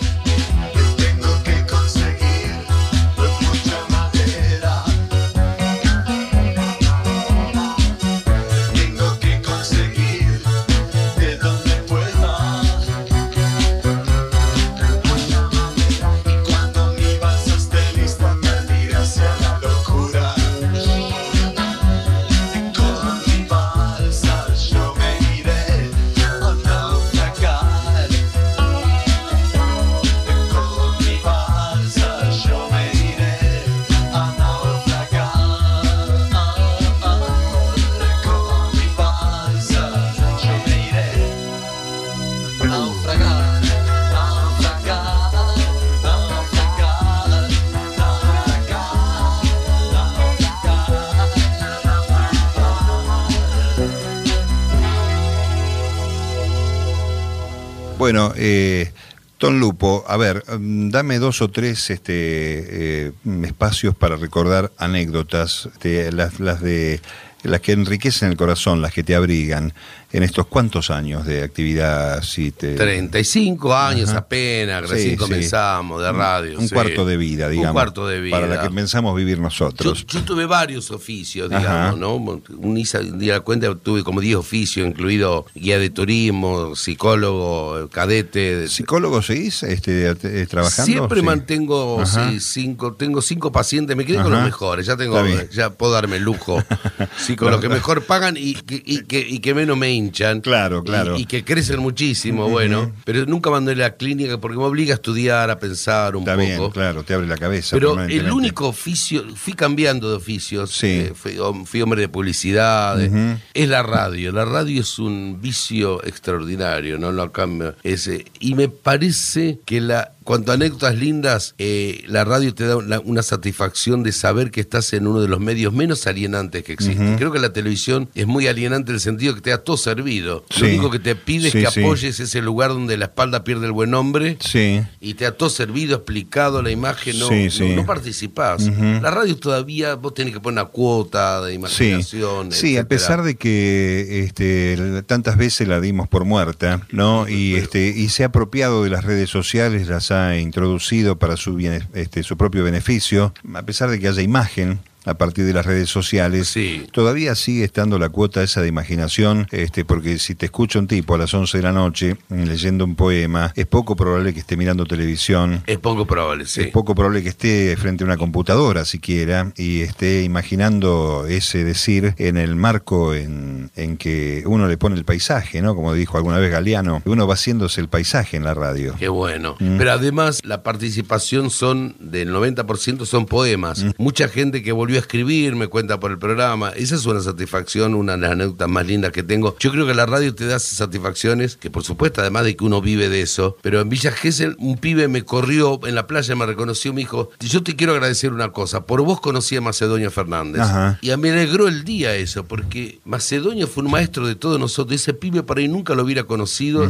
Bueno, 58.06 58.34
eh, 58.38 58.92
Ton 59.40 59.60
Lupo, 59.60 60.06
a 60.08 60.16
ver, 60.16 60.44
mm, 60.48 60.92
dame 60.92 61.18
dos 61.18 61.42
o 61.42 61.50
tres 61.50 61.90
este, 61.90 62.14
eh, 62.14 63.12
espacios 63.44 63.96
para 63.96 64.16
recordar 64.16 64.72
anécdotas, 64.78 65.70
este, 65.74 66.12
las, 66.12 66.40
las 66.40 66.62
de 66.62 67.02
las 67.42 67.62
que 67.62 67.72
enriquecen 67.72 68.30
el 68.30 68.38
corazón, 68.38 68.84
las 68.84 68.94
que 68.94 69.02
te 69.02 69.16
abrigan. 69.16 69.74
En 70.16 70.24
estos 70.24 70.48
cuantos 70.48 70.90
años 70.92 71.26
de 71.26 71.44
actividad. 71.44 72.24
Si 72.24 72.52
te, 72.52 72.76
35 72.76 73.76
años 73.76 74.12
apenas, 74.12 74.82
recién 74.90 75.02
Sí, 75.06 75.10
sí. 75.12 75.18
comenzamos 75.18 76.02
de 76.02 76.12
radio. 76.12 76.58
un 76.58 76.68
sí. 76.68 76.74
cuarto 76.74 77.06
de 77.06 77.18
vida, 77.18 77.50
digamos. 77.50 77.72
Un 77.72 77.74
cuarto 77.74 78.08
de 78.08 78.22
vida. 78.22 78.40
Para 78.40 78.48
la 78.48 78.62
que 78.62 78.70
pensamos 78.70 79.16
vivir 79.16 79.40
nosotros. 79.40 80.06
yo 80.08 80.24
tuve 80.24 80.46
varios 80.46 80.90
oficios, 80.92 81.52
Ajá. 81.52 81.60
digamos, 81.60 82.00
¿no? 82.00 82.16
Un 82.16 82.76
di 82.76 83.28
la 83.28 83.42
cuenta, 83.42 83.76
tuve 83.76 84.04
como 84.04 84.22
10 84.22 84.38
oficios, 84.38 84.88
incluido 84.88 85.46
guía 85.54 85.80
de 85.80 85.90
turismo, 85.90 86.76
psicólogo, 86.76 87.90
cadete. 87.92 88.68
¿Psicólogo 88.70 89.22
seguís 89.22 89.64
este, 89.64 90.10
eh, 90.10 90.46
trabajando? 90.48 90.92
Siempre 90.92 91.22
mantengo 91.22 92.02
cinco, 92.40 92.94
tengo 92.94 93.22
cinco 93.22 93.52
pacientes, 93.52 93.96
me 93.98 94.06
quedé 94.06 94.22
con 94.22 94.32
los 94.32 94.44
mejores, 94.44 94.86
ya 94.86 94.96
tengo, 94.96 95.22
ya 95.52 95.72
puedo 95.72 95.92
darme 95.92 96.18
el 96.18 96.24
lujo. 96.24 96.64
Sí, 97.18 97.36
con 97.36 97.50
los 97.52 97.60
que 97.60 97.70
mejor 97.70 98.04
pagan 98.04 98.36
y 98.38 98.54
que, 98.54 98.84
y 98.86 99.40
que 99.40 99.54
menos 99.54 99.78
me 99.78 99.90
hinchan. 100.06 100.42
Claro, 100.42 100.84
claro. 100.84 101.18
Y, 101.18 101.26
que 101.26 101.44
crecen 101.44 101.80
muchísimo, 101.80 102.50
bueno. 102.50 102.92
Pero 103.06 103.26
nunca 103.26 103.50
mandé 103.50 103.76
la 103.76 103.96
clínica 103.96 104.38
porque 104.40 104.58
me 104.58 104.64
obliga 104.64 104.94
a 104.94 104.96
estudiar, 104.96 105.50
a 105.50 105.60
pensar 105.60 106.16
un 106.16 106.28
Está 106.28 106.36
poco. 106.58 106.72
claro, 106.72 107.04
te 107.04 107.14
abre 107.14 107.28
la 107.28 107.38
cabeza. 107.38 107.76
Pero 107.76 108.00
el 108.02 108.32
único 108.32 108.68
oficio, 108.68 109.24
fui 109.36 109.54
cambiando 109.54 110.10
de 110.10 110.16
oficios, 110.16 110.72
Sí. 110.72 110.88
eh, 110.88 111.14
fui, 111.16 111.34
hom- 111.36 111.66
fui 111.66 111.82
hombre 111.82 112.02
de 112.02 112.10
publicidad, 112.10 113.02
eh, 113.02 113.38
es 113.54 113.70
la 113.70 113.84
radio. 113.84 114.32
La 114.32 114.46
radio 114.46 114.82
es 114.82 115.00
un 115.00 115.40
vicio 115.42 116.04
extraordinario, 116.06 116.98
no 116.98 117.12
lo 117.12 117.32
cambio. 117.32 117.76
Ese. 117.84 118.26
Y 118.40 118.56
me 118.56 118.68
parece 118.70 119.60
que 119.66 119.82
la 119.82 120.12
cuanto 120.26 120.52
a 120.52 120.56
anécdotas 120.56 120.96
lindas, 120.96 121.56
eh, 121.60 122.04
la 122.08 122.26
radio 122.26 122.54
te 122.54 122.66
da 122.66 122.76
una, 122.76 123.00
una 123.00 123.24
satisfacción 123.24 124.04
de 124.04 124.12
saber 124.12 124.52
que 124.52 124.60
estás 124.60 124.92
en 124.92 125.08
uno 125.08 125.22
de 125.22 125.30
los 125.30 125.40
medios 125.40 125.72
menos 125.72 126.06
alienantes 126.08 126.64
que 126.64 126.74
existen. 126.74 127.16
Creo 127.16 127.32
que 127.32 127.40
la 127.40 127.54
televisión 127.54 128.10
es 128.16 128.28
muy 128.28 128.48
alienante 128.48 128.92
en 128.92 128.96
el 128.96 129.00
sentido 129.02 129.34
que 129.36 129.42
te 129.42 129.52
da 129.52 129.60
todo 129.60 129.78
servido. 129.78 130.44
Sí. 130.50 130.62
Lo 130.62 130.68
único 130.68 130.92
que 130.92 131.00
te 131.00 131.16
pide 131.16 131.50
Sí, 131.52 131.60
es 131.60 131.66
que 131.68 131.72
sí. 131.72 131.80
apoyes 131.82 132.20
ese 132.20 132.42
lugar 132.42 132.72
donde 132.72 132.98
la 132.98 133.06
espalda 133.06 133.44
pierde 133.46 133.68
el 133.68 133.72
buen 133.72 133.92
nombre 133.92 134.38
Sí. 134.42 134.82
y 135.00 135.14
te 135.14 135.26
ha 135.26 135.32
todo 135.38 135.50
servido, 135.50 135.96
explicado 135.98 136.62
la 136.62 136.72
imagen, 136.72 137.18
no, 137.20 137.30
no- 137.76 137.86
participás. 137.86 138.64
La 138.66 139.12
radio 139.12 139.38
todavía 139.38 139.96
vos 139.96 140.14
tenés 140.14 140.34
que 140.34 140.40
poner 140.42 140.62
una 140.64 140.66
cuota 140.70 141.42
de 141.42 141.54
imaginación. 141.54 142.52
sí, 142.52 142.78
a 142.78 142.88
pesar 142.88 143.22
de 143.24 143.36
que 143.36 144.24
este, 144.26 145.04
tantas 145.06 145.38
veces 145.38 145.68
la 145.68 145.80
dimos 145.80 146.08
por 146.08 146.26
muerta, 146.26 146.88
¿no? 146.92 147.28
Y 147.30 147.56
este 147.56 147.88
y 147.96 148.10
se 148.10 148.24
ha 148.24 148.28
apropiado 148.28 148.84
de 148.84 148.90
las 148.90 149.04
redes 149.06 149.30
sociales, 149.30 149.88
las 149.88 150.12
introducido 150.40 151.18
para 151.18 151.38
su 151.38 151.56
bien, 151.56 151.88
este, 151.94 152.24
su 152.24 152.38
propio 152.38 152.64
beneficio, 152.64 153.34
a 153.54 153.64
pesar 153.64 153.90
de 153.90 154.00
que 154.00 154.08
haya 154.08 154.22
imagen 154.22 154.80
a 155.06 155.14
partir 155.16 155.46
de 155.46 155.54
las 155.54 155.66
redes 155.66 155.90
sociales, 155.90 156.48
Sí. 156.48 156.86
todavía 156.92 157.36
sigue 157.36 157.64
estando 157.64 157.98
la 158.00 158.10
cuota 158.10 158.44
esa 158.44 158.62
de 158.62 158.68
imaginación, 158.68 159.48
este, 159.52 159.86
porque 159.86 160.20
si 160.20 160.36
te 160.36 160.46
escucha 160.48 160.80
un 160.80 160.88
tipo 160.88 161.16
a 161.16 161.18
las 161.18 161.34
11 161.34 161.58
de 161.58 161.64
la 161.64 161.72
noche 161.72 162.18
mm, 162.30 162.44
leyendo 162.44 162.84
un 162.86 162.96
poema, 162.96 163.52
es 163.56 163.66
poco 163.66 163.96
probable 163.96 164.34
que 164.34 164.40
esté 164.40 164.58
mirando 164.58 164.86
televisión, 164.86 165.64
Es 165.68 165.78
poco 165.80 166.06
probable, 166.06 166.46
sí. 166.46 166.62
es 166.62 166.68
poco 166.68 166.96
probable 166.96 167.24
que 167.24 167.30
esté 167.30 167.76
frente 167.78 168.04
a 168.04 168.08
una 168.08 168.18
computadora 168.18 168.86
siquiera 168.86 169.52
y 169.58 169.82
esté 169.82 170.24
imaginando 170.24 171.26
ese 171.28 171.64
decir 171.64 172.14
en 172.18 172.38
el 172.38 172.56
marco 172.56 173.14
en, 173.14 173.72
en 173.76 173.98
que 173.98 174.44
uno 174.46 174.68
le 174.68 174.78
pone 174.78 174.96
el 174.96 175.06
paisaje, 175.06 175.62
¿no? 175.62 175.76
Como 175.76 175.94
dijo 175.94 176.18
alguna 176.18 176.38
vez 176.40 176.52
Galeano, 176.52 177.02
uno 177.06 177.28
va 177.28 177.34
haciéndose 177.34 177.82
el 177.82 177.88
paisaje 177.90 178.38
en 178.38 178.44
la 178.44 178.54
radio. 178.54 178.96
Qué 178.98 179.10
bueno. 179.10 179.56
Mm. 179.60 179.78
Pero 179.78 179.92
además 179.92 180.42
la 180.44 180.64
participación 180.64 181.50
son 181.50 181.96
del 182.00 182.30
90% 182.34 183.06
son 183.06 183.26
poemas. 183.26 183.84
Mm. 183.84 183.92
Mucha 183.98 184.28
gente 184.28 184.64
que 184.64 184.72
volvió 184.72 184.95
a 184.98 185.02
escribir 185.02 185.56
me 185.56 185.68
cuenta 185.68 186.00
por 186.00 186.12
el 186.12 186.18
programa. 186.18 186.70
Esa 186.72 186.96
es 186.96 187.06
una 187.06 187.22
satisfacción, 187.22 187.96
una 187.96 188.14
de 188.14 188.20
las 188.20 188.32
anécdotas 188.32 188.70
más 188.70 188.86
lindas 188.86 189.12
que 189.12 189.24
tengo. 189.24 189.56
Yo 189.60 189.72
creo 189.72 189.86
que 189.86 189.94
la 189.94 190.06
radio 190.06 190.34
te 190.34 190.46
da 190.46 190.60
satisfacciones, 190.60 191.58
que 191.58 191.70
por 191.70 191.84
supuesto, 191.84 192.22
además 192.22 192.44
de 192.44 192.56
que 192.56 192.64
uno 192.64 192.82
vive 192.82 193.10
de 193.10 193.22
eso. 193.22 193.58
Pero 193.62 193.82
en 193.82 193.90
Villa 193.90 194.12
Gesell, 194.12 194.56
un 194.60 194.78
pibe 194.78 195.08
me 195.08 195.24
corrió 195.24 195.80
en 195.86 195.96
la 195.96 196.08
playa, 196.08 196.36
me 196.36 196.46
reconoció, 196.46 196.94
me 196.94 197.02
dijo, 197.02 197.32
yo 197.40 197.64
te 197.64 197.76
quiero 197.76 197.94
agradecer 197.94 198.34
una 198.34 198.52
cosa. 198.52 198.86
Por 198.86 199.02
vos 199.02 199.22
conocí 199.22 199.56
a 199.56 199.62
Macedonio 199.62 200.12
Fernández. 200.12 200.62
Ajá. 200.62 201.00
Y 201.02 201.12
a 201.12 201.18
mí 201.18 201.24
me 201.24 201.32
alegró 201.32 201.68
el 201.68 201.84
día 201.84 202.16
eso, 202.16 202.46
porque 202.46 203.00
Macedonio 203.06 203.68
fue 203.68 203.84
un 203.84 203.92
maestro 203.92 204.28
de 204.28 204.36
todos 204.36 204.60
nosotros. 204.60 205.02
Ese 205.02 205.14
pibe 205.14 205.44
por 205.44 205.58
ahí 205.58 205.68
nunca 205.68 205.96
lo 205.96 206.04
hubiera 206.04 206.24
conocido 206.24 206.90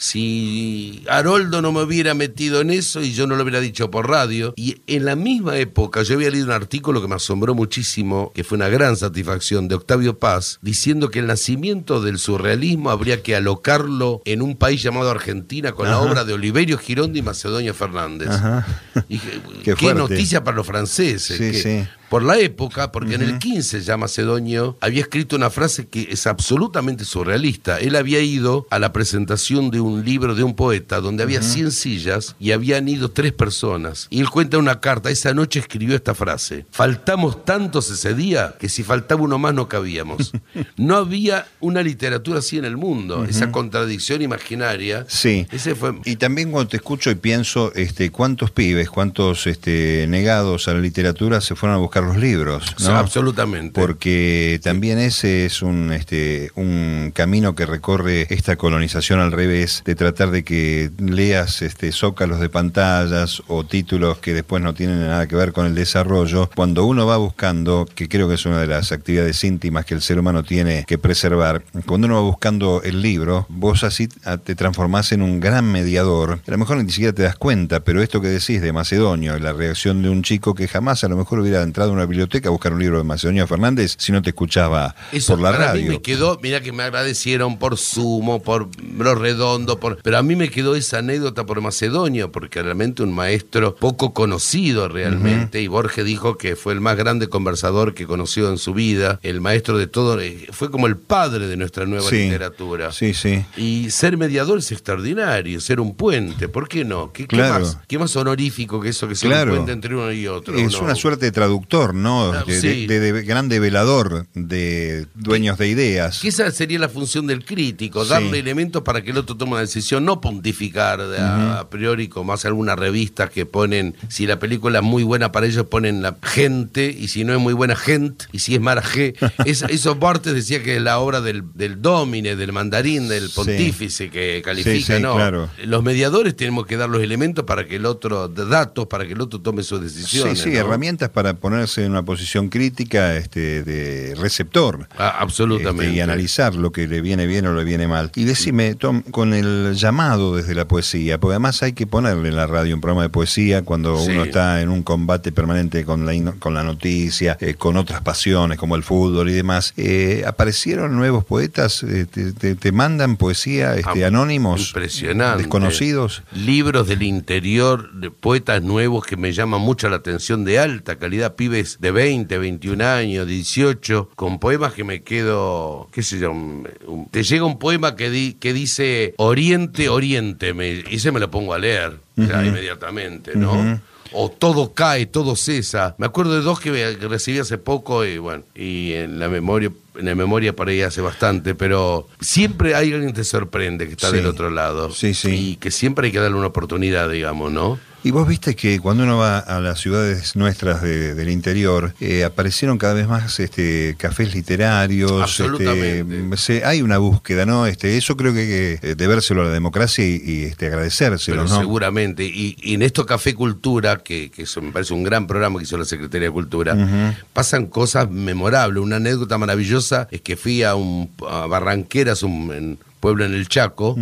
si 0.00 1.04
Haroldo 1.10 1.60
no 1.60 1.72
me 1.72 1.82
hubiera 1.82 2.14
metido 2.14 2.62
en 2.62 2.70
eso 2.70 3.02
y 3.02 3.12
yo 3.12 3.26
no 3.26 3.36
lo 3.36 3.42
hubiera 3.42 3.60
dicho 3.60 3.90
por 3.90 4.08
radio. 4.08 4.54
Y 4.56 4.80
en 4.86 5.04
la 5.04 5.14
misma 5.14 5.58
época 5.58 6.02
yo 6.02 6.14
había 6.14 6.30
leído 6.30 6.46
un 6.46 6.52
artículo 6.52 7.02
que 7.02 7.08
me 7.08 7.16
asombró 7.16 7.54
muchísimo, 7.54 8.32
que 8.34 8.42
fue 8.42 8.56
una 8.56 8.70
gran 8.70 8.96
satisfacción, 8.96 9.68
de 9.68 9.74
Octavio 9.74 10.18
Paz, 10.18 10.58
diciendo 10.62 11.10
que 11.10 11.18
el 11.18 11.26
nacimiento 11.26 12.00
del 12.00 12.18
surrealismo 12.18 12.88
habría 12.88 13.22
que 13.22 13.36
alocarlo 13.36 14.22
en 14.24 14.40
un 14.40 14.56
país 14.56 14.82
llamado 14.82 15.10
Argentina 15.10 15.72
con 15.72 15.86
la 15.86 16.00
obra 16.00 16.24
de 16.24 16.32
Oliverio 16.32 16.78
Girondo 16.78 17.18
y 17.18 17.22
Macedonio 17.22 17.74
Fernández. 17.74 18.30
Ajá. 18.30 18.66
Y 19.06 19.18
dije, 19.18 19.42
Qué 19.76 19.92
noticia 19.92 20.42
para 20.42 20.56
los 20.56 20.66
franceses. 20.66 21.36
Sí, 21.36 21.50
que 21.50 21.62
sí. 21.62 21.88
Por 22.08 22.24
la 22.24 22.40
época, 22.40 22.90
porque 22.90 23.14
en 23.14 23.22
el 23.22 23.38
15 23.38 23.82
ya 23.82 23.96
Macedonio 23.96 24.76
había 24.80 25.02
escrito 25.02 25.36
una 25.36 25.48
frase 25.48 25.86
que 25.86 26.08
es 26.10 26.26
absolutamente 26.26 27.04
surrealista. 27.04 27.78
Él 27.78 27.94
había 27.94 28.18
ido 28.20 28.66
a 28.70 28.80
la 28.80 28.92
presentación 28.92 29.70
de 29.70 29.80
un 29.80 29.89
libro 29.98 30.34
de 30.34 30.42
un 30.42 30.54
poeta 30.54 31.00
donde 31.00 31.22
había 31.22 31.42
100 31.42 31.70
sillas 31.72 32.36
y 32.38 32.52
habían 32.52 32.88
ido 32.88 33.10
tres 33.10 33.32
personas. 33.32 34.06
Y 34.10 34.20
él 34.20 34.30
cuenta 34.30 34.58
una 34.58 34.80
carta, 34.80 35.10
esa 35.10 35.34
noche 35.34 35.60
escribió 35.60 35.94
esta 35.94 36.14
frase. 36.14 36.66
Faltamos 36.70 37.44
tantos 37.44 37.90
ese 37.90 38.14
día 38.14 38.54
que 38.58 38.68
si 38.68 38.82
faltaba 38.82 39.22
uno 39.22 39.38
más 39.38 39.54
no 39.54 39.68
cabíamos. 39.68 40.32
No 40.76 40.96
había 40.96 41.46
una 41.60 41.82
literatura 41.82 42.38
así 42.38 42.58
en 42.58 42.64
el 42.64 42.76
mundo. 42.76 43.24
Esa 43.24 43.52
contradicción 43.52 44.22
imaginaria. 44.22 45.04
Sí. 45.08 45.46
Ese 45.50 45.74
fue... 45.74 45.94
Y 46.04 46.16
también 46.16 46.50
cuando 46.50 46.68
te 46.68 46.76
escucho 46.78 47.10
y 47.10 47.14
pienso, 47.14 47.72
este, 47.74 48.10
cuántos 48.10 48.50
pibes, 48.50 48.90
cuántos 48.90 49.46
este, 49.46 50.06
negados 50.08 50.68
a 50.68 50.74
la 50.74 50.80
literatura 50.80 51.40
se 51.40 51.54
fueron 51.54 51.76
a 51.76 51.80
buscar 51.80 52.02
los 52.02 52.16
libros, 52.16 52.74
¿no? 52.80 52.96
Absolutamente. 52.96 53.80
Porque 53.80 54.60
también 54.62 54.98
ese 54.98 55.46
es 55.46 55.62
un, 55.62 55.92
este, 55.92 56.50
un 56.54 57.12
camino 57.14 57.54
que 57.54 57.66
recorre 57.66 58.26
esta 58.30 58.56
colonización 58.56 59.20
al 59.20 59.32
revés, 59.32 59.79
de 59.84 59.94
tratar 59.94 60.30
de 60.30 60.44
que 60.44 60.90
leas 60.98 61.62
este, 61.62 61.92
zócalos 61.92 62.40
de 62.40 62.48
pantallas 62.48 63.42
o 63.46 63.64
títulos 63.64 64.18
que 64.18 64.34
después 64.34 64.62
no 64.62 64.74
tienen 64.74 65.00
nada 65.00 65.26
que 65.26 65.36
ver 65.36 65.52
con 65.52 65.66
el 65.66 65.74
desarrollo. 65.74 66.50
Cuando 66.54 66.84
uno 66.84 67.06
va 67.06 67.16
buscando, 67.16 67.88
que 67.94 68.08
creo 68.08 68.28
que 68.28 68.34
es 68.34 68.46
una 68.46 68.60
de 68.60 68.66
las 68.66 68.92
actividades 68.92 69.42
íntimas 69.44 69.84
que 69.84 69.94
el 69.94 70.02
ser 70.02 70.18
humano 70.18 70.42
tiene 70.42 70.84
que 70.86 70.98
preservar, 70.98 71.62
cuando 71.86 72.06
uno 72.06 72.16
va 72.16 72.22
buscando 72.22 72.82
el 72.82 73.02
libro, 73.02 73.46
vos 73.48 73.84
así 73.84 74.08
ah, 74.24 74.38
te 74.38 74.54
transformás 74.54 75.12
en 75.12 75.22
un 75.22 75.40
gran 75.40 75.70
mediador. 75.70 76.40
A 76.46 76.50
lo 76.50 76.58
mejor 76.58 76.82
ni 76.82 76.90
siquiera 76.90 77.12
te 77.12 77.22
das 77.22 77.36
cuenta, 77.36 77.80
pero 77.80 78.02
esto 78.02 78.20
que 78.20 78.28
decís 78.28 78.60
de 78.60 78.72
Macedonio, 78.72 79.38
la 79.38 79.52
reacción 79.52 80.02
de 80.02 80.08
un 80.08 80.22
chico 80.22 80.54
que 80.54 80.68
jamás 80.68 81.04
a 81.04 81.08
lo 81.08 81.16
mejor 81.16 81.40
hubiera 81.40 81.62
entrado 81.62 81.90
a 81.90 81.94
una 81.94 82.06
biblioteca 82.06 82.48
a 82.48 82.52
buscar 82.52 82.72
un 82.72 82.80
libro 82.80 82.98
de 82.98 83.04
Macedonio 83.04 83.46
Fernández 83.46 83.96
si 83.98 84.12
no 84.12 84.22
te 84.22 84.30
escuchaba 84.30 84.94
Eso 85.12 85.34
por 85.34 85.42
la 85.42 85.52
para 85.52 85.66
radio. 85.68 85.82
mí 85.82 85.88
me 85.88 86.02
quedó, 86.02 86.38
mira 86.42 86.60
que 86.60 86.72
me 86.72 86.82
agradecieron 86.82 87.58
por 87.58 87.76
Sumo, 87.76 88.42
por 88.42 88.68
Lo 88.98 89.14
Redondo, 89.14 89.69
por, 89.78 89.98
pero 90.02 90.18
a 90.18 90.22
mí 90.22 90.34
me 90.36 90.48
quedó 90.50 90.74
esa 90.74 90.98
anécdota 90.98 91.46
por 91.46 91.60
Macedonio, 91.60 92.32
porque 92.32 92.62
realmente 92.62 93.02
un 93.02 93.12
maestro 93.12 93.74
poco 93.76 94.12
conocido 94.14 94.88
realmente, 94.88 95.60
y 95.60 95.68
Borges 95.68 96.04
dijo 96.04 96.36
que 96.38 96.56
fue 96.56 96.72
el 96.72 96.80
más 96.80 96.96
grande 96.96 97.28
conversador 97.28 97.94
que 97.94 98.06
conoció 98.06 98.48
en 98.50 98.58
su 98.58 98.74
vida, 98.74 99.20
el 99.22 99.40
maestro 99.40 99.78
de 99.78 99.86
todo, 99.86 100.18
eh, 100.20 100.48
fue 100.52 100.70
como 100.70 100.86
el 100.86 100.96
padre 100.96 101.46
de 101.46 101.56
nuestra 101.56 101.86
nueva 101.86 102.08
Sí, 102.08 102.16
literatura. 102.24 102.92
Sí, 102.92 103.14
sí. 103.14 103.44
Y 103.56 103.90
ser 103.90 104.16
mediador 104.16 104.58
es 104.58 104.72
extraordinario, 104.72 105.60
ser 105.60 105.80
un 105.80 105.94
puente, 105.94 106.48
¿por 106.48 106.68
qué 106.68 106.84
no? 106.84 107.12
¿Qué, 107.12 107.26
más, 107.36 107.78
qué 107.86 107.98
más 107.98 108.16
honorífico 108.16 108.80
que 108.80 108.88
eso 108.88 109.06
que 109.08 109.14
ser 109.14 109.28
Claro. 109.30 109.50
un 109.52 109.56
puente 109.58 109.72
entre 109.72 109.94
uno 109.94 110.10
y 110.12 110.26
otro? 110.26 110.54
Es 110.56 110.72
¿no? 110.72 110.80
una 110.80 110.94
suerte 110.94 111.26
de 111.26 111.32
traductor, 111.32 111.94
¿no? 111.94 112.32
Ah, 112.32 112.44
De, 112.46 112.60
sí. 112.60 112.86
de- 112.86 113.00
de 113.00 113.22
gran 113.22 113.48
develador 113.48 114.26
de 114.34 115.06
dueños 115.14 115.58
de 115.58 115.68
ideas. 115.68 116.20
Que 116.20 116.28
esa 116.28 116.50
sería 116.50 116.78
la 116.78 116.88
función 116.88 117.26
del 117.26 117.44
crítico, 117.44 118.04
Sí. 118.04 118.10
darle 118.10 118.38
elementos 118.38 118.82
para 118.82 119.02
que 119.02 119.10
el 119.10 119.18
otro 119.18 119.36
tome 119.36 119.52
una 119.52 119.59
decisión, 119.60 120.04
no 120.04 120.20
pontificar 120.20 121.06
de 121.06 121.18
a, 121.18 121.60
a 121.60 121.70
priori 121.70 122.08
como 122.08 122.32
hace 122.32 122.48
algunas 122.48 122.78
revistas 122.78 123.30
que 123.30 123.46
ponen, 123.46 123.94
si 124.08 124.26
la 124.26 124.38
película 124.38 124.78
es 124.80 124.84
muy 124.84 125.02
buena 125.02 125.32
para 125.32 125.46
ellos 125.46 125.66
ponen 125.66 126.02
la 126.02 126.16
gente, 126.22 126.94
y 126.96 127.08
si 127.08 127.24
no 127.24 127.32
es 127.34 127.38
muy 127.40 127.52
buena 127.54 127.76
gente, 127.76 128.24
y 128.32 128.38
si 128.40 128.54
es 128.54 128.60
mala 128.60 128.82
G. 128.82 129.14
Es, 129.44 129.62
eso 129.68 129.94
Borges 129.94 130.34
decía 130.34 130.62
que 130.62 130.76
es 130.76 130.82
la 130.82 130.98
obra 130.98 131.20
del, 131.20 131.44
del 131.54 131.80
domine, 131.82 132.36
del 132.36 132.52
mandarín, 132.52 133.08
del 133.08 133.28
Sí. 133.28 133.34
pontífice 133.36 134.10
que 134.10 134.42
califica, 134.44 134.74
Sí, 134.76 134.82
sí, 134.96 135.02
¿no? 135.02 135.14
claro. 135.14 135.48
Los 135.64 135.82
mediadores 135.82 136.34
tenemos 136.36 136.66
que 136.66 136.76
dar 136.76 136.88
los 136.88 137.02
elementos 137.02 137.44
para 137.44 137.66
que 137.66 137.76
el 137.76 137.86
otro, 137.86 138.28
datos, 138.28 138.86
para 138.86 139.06
que 139.06 139.12
el 139.12 139.20
otro 139.20 139.40
tome 139.40 139.62
sus 139.62 139.78
Sí, 139.80 139.84
decisiones. 139.84 140.38
sí, 140.40 140.50
¿no? 140.50 140.58
herramientas 140.58 141.08
para 141.10 141.34
ponerse 141.34 141.84
en 141.84 141.92
una 141.92 142.02
posición 142.04 142.48
crítica 142.48 143.16
este, 143.16 143.62
de 143.62 144.14
receptor. 144.16 144.88
Ah, 144.98 145.16
absolutamente. 145.20 145.84
Este, 145.86 145.96
y 145.96 146.00
analizar 146.00 146.54
lo 146.54 146.72
que 146.72 146.86
le 146.86 147.00
viene 147.00 147.26
bien 147.26 147.46
o 147.46 147.54
le 147.54 147.64
viene 147.64 147.86
mal. 147.88 148.10
Y 148.14 148.24
decime, 148.24 148.74
Tom, 148.74 149.02
con 149.02 149.32
el 149.34 149.49
el 149.68 149.74
llamado 149.76 150.36
desde 150.36 150.54
la 150.54 150.66
poesía, 150.66 151.18
porque 151.18 151.32
además 151.34 151.62
hay 151.62 151.72
que 151.72 151.86
ponerle 151.86 152.28
en 152.30 152.36
la 152.36 152.46
radio 152.46 152.74
un 152.74 152.80
programa 152.80 153.02
de 153.02 153.08
poesía 153.08 153.62
cuando 153.62 153.98
Sí. 153.98 154.10
uno 154.12 154.24
está 154.24 154.60
en 154.62 154.68
un 154.68 154.82
combate 154.82 155.32
permanente 155.32 155.84
con 155.84 156.06
la, 156.06 156.32
con 156.38 156.54
la 156.54 156.62
noticia, 156.62 157.36
eh, 157.40 157.54
con 157.54 157.76
otras 157.76 158.02
pasiones 158.02 158.58
como 158.58 158.76
el 158.76 158.82
fútbol 158.82 159.28
y 159.30 159.32
demás. 159.32 159.72
Eh, 159.76 160.22
¿Aparecieron 160.26 160.96
nuevos 160.96 161.24
poetas? 161.24 161.82
Eh, 161.82 162.06
te, 162.10 162.32
te- 162.32 162.54
te 162.54 162.72
mandan 162.72 163.16
poesía 163.16 163.74
este, 163.76 164.04
Ah, 164.04 164.08
anónimos? 164.08 164.68
Impresionante. 164.68 165.38
Desconocidos. 165.42 166.22
Libros 166.32 166.88
del 166.88 167.02
interior 167.02 167.92
de 167.92 168.10
poetas 168.10 168.62
nuevos 168.62 169.04
que 169.06 169.16
me 169.16 169.32
llaman 169.32 169.60
mucho 169.60 169.88
la 169.88 169.96
atención 169.96 170.44
de 170.44 170.58
alta 170.58 170.96
calidad, 170.98 171.34
pibes 171.34 171.78
de 171.80 171.90
20, 171.90 172.38
21 172.38 172.80
años, 172.82 173.26
18, 173.26 174.10
con 174.16 174.38
poemas 174.38 174.72
que 174.72 174.84
me 174.84 175.02
quedo, 175.02 175.88
qué 175.92 176.02
sé 176.02 176.18
yo, 176.18 176.32
un- 176.32 176.68
un- 176.86 177.08
te 177.08 177.22
llega 177.22 177.44
un 177.44 177.58
poema 177.58 177.96
que, 177.96 178.10
di- 178.10 178.34
que 178.34 178.52
dice 178.52 179.14
Oriente, 179.30 179.88
Oriente, 179.88 180.52
me, 180.54 180.84
y 180.90 180.96
ese 180.96 181.12
me 181.12 181.20
lo 181.20 181.30
pongo 181.30 181.54
a 181.54 181.58
leer 181.58 181.96
ya, 182.16 182.44
inmediatamente, 182.44 183.32
¿no? 183.34 183.80
O 184.12 184.28
todo 184.28 184.72
cae, 184.74 185.06
todo 185.06 185.36
cesa. 185.36 185.94
Me 185.98 186.06
acuerdo 186.06 186.34
de 186.34 186.40
dos 186.40 186.58
que, 186.58 186.96
recibí 187.08 187.38
hace 187.38 187.58
poco 187.58 188.04
y 188.04 188.18
bueno, 188.18 188.42
y 188.56 188.92
en 188.94 189.20
la 189.20 189.28
memoria, 189.28 189.70
en 189.96 190.04
la 190.06 190.14
memoria 190.16 190.54
por 190.54 190.68
ahí 190.68 190.82
hace 190.82 191.00
bastante, 191.00 191.54
pero 191.54 192.08
siempre 192.20 192.74
hay 192.74 192.92
alguien 192.92 193.12
que 193.12 193.20
te 193.20 193.24
sorprende 193.24 193.86
que 193.86 193.92
está 193.92 194.10
Sí. 194.10 194.16
del 194.16 194.26
otro 194.26 194.50
lado. 194.50 194.90
Sí, 194.90 195.14
sí. 195.14 195.30
Y 195.52 195.56
que 195.56 195.70
siempre 195.70 196.06
hay 196.06 196.12
que 196.12 196.18
darle 196.18 196.36
una 196.36 196.48
oportunidad, 196.48 197.08
digamos, 197.08 197.52
¿no? 197.52 197.78
Y 198.02 198.12
vos 198.12 198.26
viste 198.26 198.56
que 198.56 198.80
cuando 198.80 199.02
uno 199.04 199.18
va 199.18 199.38
a 199.40 199.60
las 199.60 199.78
ciudades 199.78 200.34
nuestras 200.34 200.80
de- 200.80 201.14
del 201.14 201.28
interior, 201.28 201.92
eh, 202.00 202.24
aparecieron 202.24 202.78
cada 202.78 202.94
vez 202.94 203.06
más 203.06 203.38
este, 203.40 203.94
cafés 203.98 204.34
literarios. 204.34 205.20
Absolutamente. 205.22 206.00
este, 206.20 206.36
se- 206.38 206.64
hay 206.64 206.80
una 206.80 206.96
búsqueda, 206.96 207.44
¿no? 207.44 207.66
Este, 207.66 207.98
eso 207.98 208.16
creo 208.16 208.32
que 208.32 208.40
hay 208.40 208.46
que 208.46 208.78
eh, 208.92 208.94
debérselo 208.94 209.42
a 209.42 209.44
la 209.44 209.50
democracia 209.50 210.02
y, 210.06 210.22
y, 210.24 210.44
este, 210.44 210.68
agradecérselo, 210.68 211.42
Pero 211.44 211.48
¿no? 211.54 211.60
seguramente. 211.60 212.24
Y, 212.24 212.56
y 212.62 212.72
en 212.72 212.80
esto 212.80 213.04
Café 213.04 213.34
Cultura, 213.34 213.98
que, 213.98 214.30
que 214.30 214.44
eso 214.44 214.62
me 214.62 214.72
parece 214.72 214.94
un 214.94 215.04
gran 215.04 215.26
programa 215.26 215.58
que 215.58 215.64
hizo 215.64 215.76
la 215.76 215.84
Secretaría 215.84 216.28
de 216.28 216.32
Cultura, 216.32 217.14
pasan 217.34 217.66
cosas 217.66 218.10
memorables. 218.10 218.82
Una 218.82 218.96
anécdota 218.96 219.36
maravillosa 219.36 220.08
es 220.10 220.22
que 220.22 220.38
fui 220.38 220.62
a, 220.62 220.74
un, 220.74 221.10
a 221.28 221.44
Barranqueras, 221.46 222.22
un 222.22 222.50
en- 222.54 222.78
pueblo 223.00 223.24
en 223.24 223.34
el 223.34 223.48
Chaco, 223.48 223.96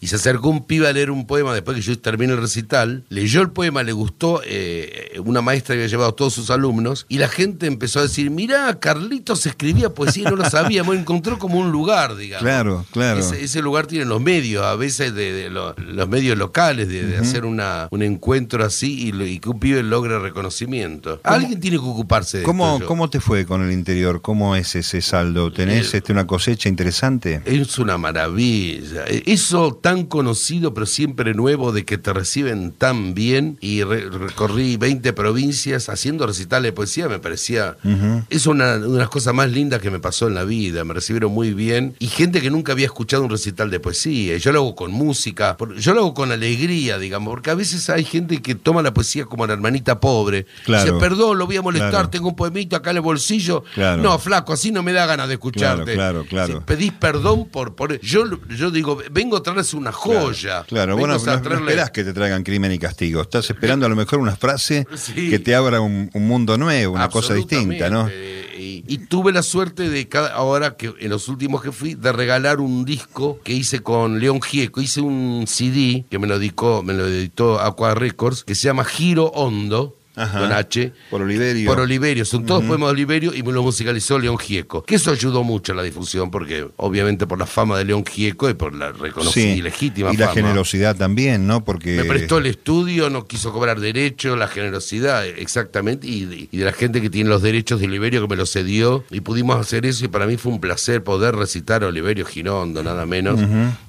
y 0.00 0.06
se 0.06 0.16
acercó 0.16 0.48
un 0.48 0.64
pibe 0.66 0.88
a 0.88 0.92
leer 0.92 1.10
un 1.10 1.26
poema 1.26 1.52
después 1.52 1.76
que 1.76 1.82
yo 1.82 1.98
terminé 1.98 2.32
el 2.32 2.40
recital. 2.40 3.04
Leyó 3.08 3.42
el 3.42 3.50
poema, 3.50 3.82
le 3.82 3.92
gustó, 3.92 4.40
eh, 4.44 5.20
una 5.24 5.42
maestra 5.42 5.74
había 5.74 5.86
llevado 5.88 6.10
a 6.10 6.16
todos 6.16 6.32
sus 6.32 6.50
alumnos, 6.50 7.04
y 7.08 7.18
la 7.18 7.28
gente 7.28 7.66
empezó 7.66 7.98
a 7.98 8.02
decir, 8.02 8.30
mirá, 8.30 8.78
Carlitos 8.78 9.44
escribía 9.46 9.90
poesía 9.90 10.22
y 10.22 10.30
no 10.30 10.36
lo 10.36 10.48
sabíamos, 10.48 10.96
encontró 10.96 11.38
como 11.38 11.58
un 11.58 11.70
lugar, 11.72 12.16
digamos. 12.16 12.42
Claro, 12.44 12.86
claro. 12.92 13.20
Ese, 13.20 13.42
ese 13.44 13.60
lugar 13.62 13.86
tiene 13.86 14.04
los 14.04 14.20
medios, 14.20 14.64
a 14.64 14.76
veces 14.76 15.14
de, 15.14 15.32
de 15.32 15.50
lo- 15.50 15.74
los 15.76 16.08
medios 16.08 16.38
locales, 16.38 16.88
de, 16.88 17.04
de 17.04 17.18
hacer 17.18 17.44
una, 17.44 17.88
un 17.90 18.02
encuentro 18.02 18.64
así 18.64 19.08
y, 19.12 19.38
que 19.40 19.48
un 19.48 19.58
pibe 19.58 19.82
logre 19.82 20.18
reconocimiento. 20.18 21.20
Alguien 21.24 21.58
tiene 21.60 21.78
que 21.78 21.82
ocuparse 21.84 22.38
de 22.38 22.42
¿Cómo, 22.44 22.74
esto. 22.74 22.86
¿Cómo 22.86 23.10
te 23.10 23.20
fue 23.20 23.44
con 23.44 23.62
el 23.62 23.72
interior? 23.72 24.22
¿Cómo 24.22 24.54
es 24.56 24.74
ese 24.76 25.02
saldo? 25.02 25.52
¿Tenés 25.52 25.92
Eh, 25.92 25.96
este, 25.98 26.12
una 26.12 26.26
cosecha 26.26 26.68
interesante? 26.68 27.42
Es 27.44 27.78
una 27.78 27.98
maravilla. 27.98 28.35
Eso 28.40 29.78
tan 29.80 30.04
conocido, 30.04 30.74
pero 30.74 30.86
siempre 30.86 31.34
nuevo, 31.34 31.72
de 31.72 31.84
que 31.84 31.98
te 31.98 32.12
reciben 32.12 32.72
tan 32.72 33.14
bien. 33.14 33.58
Y 33.60 33.82
re- 33.82 34.08
recorrí 34.10 34.76
20 34.76 35.12
provincias 35.12 35.88
haciendo 35.88 36.26
recitales 36.26 36.68
de 36.70 36.72
poesía, 36.72 37.08
me 37.08 37.18
parecía. 37.18 37.76
Ujú. 37.84 38.24
Es 38.30 38.46
una, 38.46 38.76
una 38.76 38.86
de 38.86 38.98
las 38.98 39.08
cosas 39.08 39.34
más 39.34 39.50
lindas 39.50 39.80
que 39.80 39.90
me 39.90 39.98
pasó 40.00 40.28
en 40.28 40.34
la 40.34 40.44
vida. 40.44 40.84
Me 40.84 40.94
recibieron 40.94 41.32
muy 41.32 41.54
bien. 41.54 41.94
Y 41.98 42.06
gente 42.08 42.40
que 42.40 42.50
nunca 42.50 42.72
había 42.72 42.86
escuchado 42.86 43.22
un 43.24 43.30
recital 43.30 43.70
de 43.70 43.80
poesía. 43.80 44.36
Yo 44.38 44.52
lo 44.52 44.60
hago 44.60 44.74
con 44.76 44.92
música. 44.92 45.56
Yo 45.78 45.94
lo 45.94 46.00
hago 46.00 46.14
con 46.14 46.32
alegría, 46.32 46.98
digamos. 46.98 47.30
Porque 47.30 47.50
a 47.50 47.54
veces 47.54 47.88
hay 47.90 48.04
gente 48.04 48.42
que 48.42 48.54
toma 48.54 48.82
la 48.82 48.92
poesía 48.94 49.24
como 49.24 49.46
la 49.46 49.52
hermanita 49.54 50.00
pobre. 50.00 50.46
Claro. 50.64 50.84
Dice, 50.94 50.98
perdón, 51.00 51.38
lo 51.38 51.46
voy 51.46 51.56
a 51.56 51.62
molestar, 51.62 51.90
Claro. 51.90 52.10
tengo 52.10 52.28
un 52.28 52.36
poemito 52.36 52.76
acá 52.76 52.90
en 52.90 52.96
el 52.96 53.02
bolsillo. 53.02 53.64
Claro. 53.74 54.02
No, 54.02 54.18
flaco, 54.18 54.52
así 54.52 54.70
no 54.72 54.82
me 54.82 54.92
da 54.92 55.06
ganas 55.06 55.28
de 55.28 55.34
escucharte. 55.34 55.94
Claro, 55.94 56.24
claro, 56.24 56.46
claro. 56.46 56.60
Si 56.60 56.64
pedís 56.64 56.92
perdón 56.92 57.46
por, 57.48 57.74
por 57.74 57.98
yo 58.00 58.24
yo 58.56 58.70
digo 58.70 58.98
vengo 59.10 59.36
a 59.36 59.42
traerles 59.42 59.74
una 59.74 59.92
joya 59.92 60.64
Claro, 60.66 60.96
bueno, 60.96 61.16
no, 61.18 61.24
no 61.24 61.54
esperás 61.58 61.90
que 61.90 62.04
te 62.04 62.12
traigan 62.12 62.42
crimen 62.42 62.72
y 62.72 62.78
castigo. 62.78 63.22
Estás 63.22 63.48
esperando 63.50 63.86
a 63.86 63.88
lo 63.88 63.96
mejor 63.96 64.18
una 64.18 64.36
frase 64.36 64.86
Sí. 64.94 65.30
que 65.30 65.38
te 65.38 65.54
abra 65.54 65.80
un, 65.80 66.10
un 66.12 66.26
mundo 66.26 66.56
nuevo, 66.58 66.94
una 66.94 67.08
cosa 67.08 67.34
distinta, 67.34 67.90
¿no? 67.90 68.08
Y, 68.08 68.84
y 68.88 68.98
tuve 68.98 69.32
la 69.32 69.42
suerte 69.42 69.88
de 69.90 70.08
cada, 70.08 70.32
ahora 70.34 70.76
que 70.76 70.92
en 70.98 71.10
los 71.10 71.28
últimos 71.28 71.62
que 71.62 71.72
fui 71.72 71.94
de 71.94 72.10
regalar 72.12 72.60
un 72.60 72.84
disco 72.84 73.38
que 73.44 73.52
hice 73.52 73.80
con 73.80 74.18
León 74.18 74.40
Gieco 74.40 74.80
hice 74.80 75.00
un 75.02 75.44
CD 75.46 76.04
que 76.10 76.18
me 76.18 76.26
lo 76.26 76.38
dedicó 76.38 76.82
me 76.82 76.94
lo 76.94 77.06
editó 77.06 77.60
Aqua 77.60 77.94
Records 77.94 78.44
que 78.44 78.54
se 78.54 78.62
llama 78.64 78.84
Giro 78.84 79.26
Hondo 79.26 79.96
Ajá. 80.16 80.40
con 80.40 80.52
H 80.52 80.92
Por 81.10 81.22
Oliverio. 81.22 81.68
Por 81.70 81.80
Oliverio, 81.80 82.24
son 82.24 82.44
todos 82.46 82.64
poemas 82.64 82.88
de 82.88 82.92
Oliverio 82.92 83.34
y 83.34 83.42
lo 83.42 83.62
musicalizó 83.62 84.18
León 84.18 84.38
Gieco. 84.38 84.82
Que 84.82 84.96
eso 84.96 85.10
ayudó 85.10 85.44
mucho 85.44 85.72
a 85.72 85.74
la 85.76 85.82
difusión, 85.82 86.30
porque 86.30 86.66
obviamente 86.76 87.26
por 87.26 87.38
la 87.38 87.46
fama 87.46 87.78
de 87.78 87.84
León 87.84 88.04
Gieco 88.04 88.50
y 88.50 88.54
por 88.54 88.74
la 88.74 88.92
reconocida 88.92 89.52
y 89.52 89.62
legítima 89.62 90.12
y 90.12 90.16
la 90.16 90.26
fama. 90.28 90.34
generosidad 90.40 90.96
también, 90.96 91.46
¿no? 91.46 91.64
Porque 91.64 91.96
Me 91.96 92.04
prestó 92.04 92.38
el 92.38 92.46
estudio, 92.46 93.10
no 93.10 93.26
quiso 93.26 93.52
cobrar 93.52 93.80
derechos, 93.80 94.38
la 94.38 94.48
generosidad, 94.48 95.26
exactamente, 95.26 96.06
y 96.06 96.24
de, 96.24 96.48
y 96.50 96.56
de 96.56 96.64
la 96.64 96.72
gente 96.72 97.00
que 97.00 97.10
tiene 97.10 97.30
los 97.30 97.42
derechos 97.42 97.80
de 97.80 97.86
Oliverio 97.86 98.22
que 98.22 98.28
me 98.28 98.36
los 98.36 98.50
cedió, 98.52 99.04
y 99.10 99.20
pudimos 99.20 99.58
hacer 99.58 99.86
eso, 99.86 100.04
y 100.04 100.08
para 100.08 100.26
mí 100.26 100.36
fue 100.36 100.52
un 100.52 100.60
placer 100.60 101.02
poder 101.02 101.34
recitar 101.36 101.84
a 101.84 101.88
Oliverio 101.88 102.24
Girondo, 102.24 102.82
nada 102.82 103.06
menos, 103.06 103.40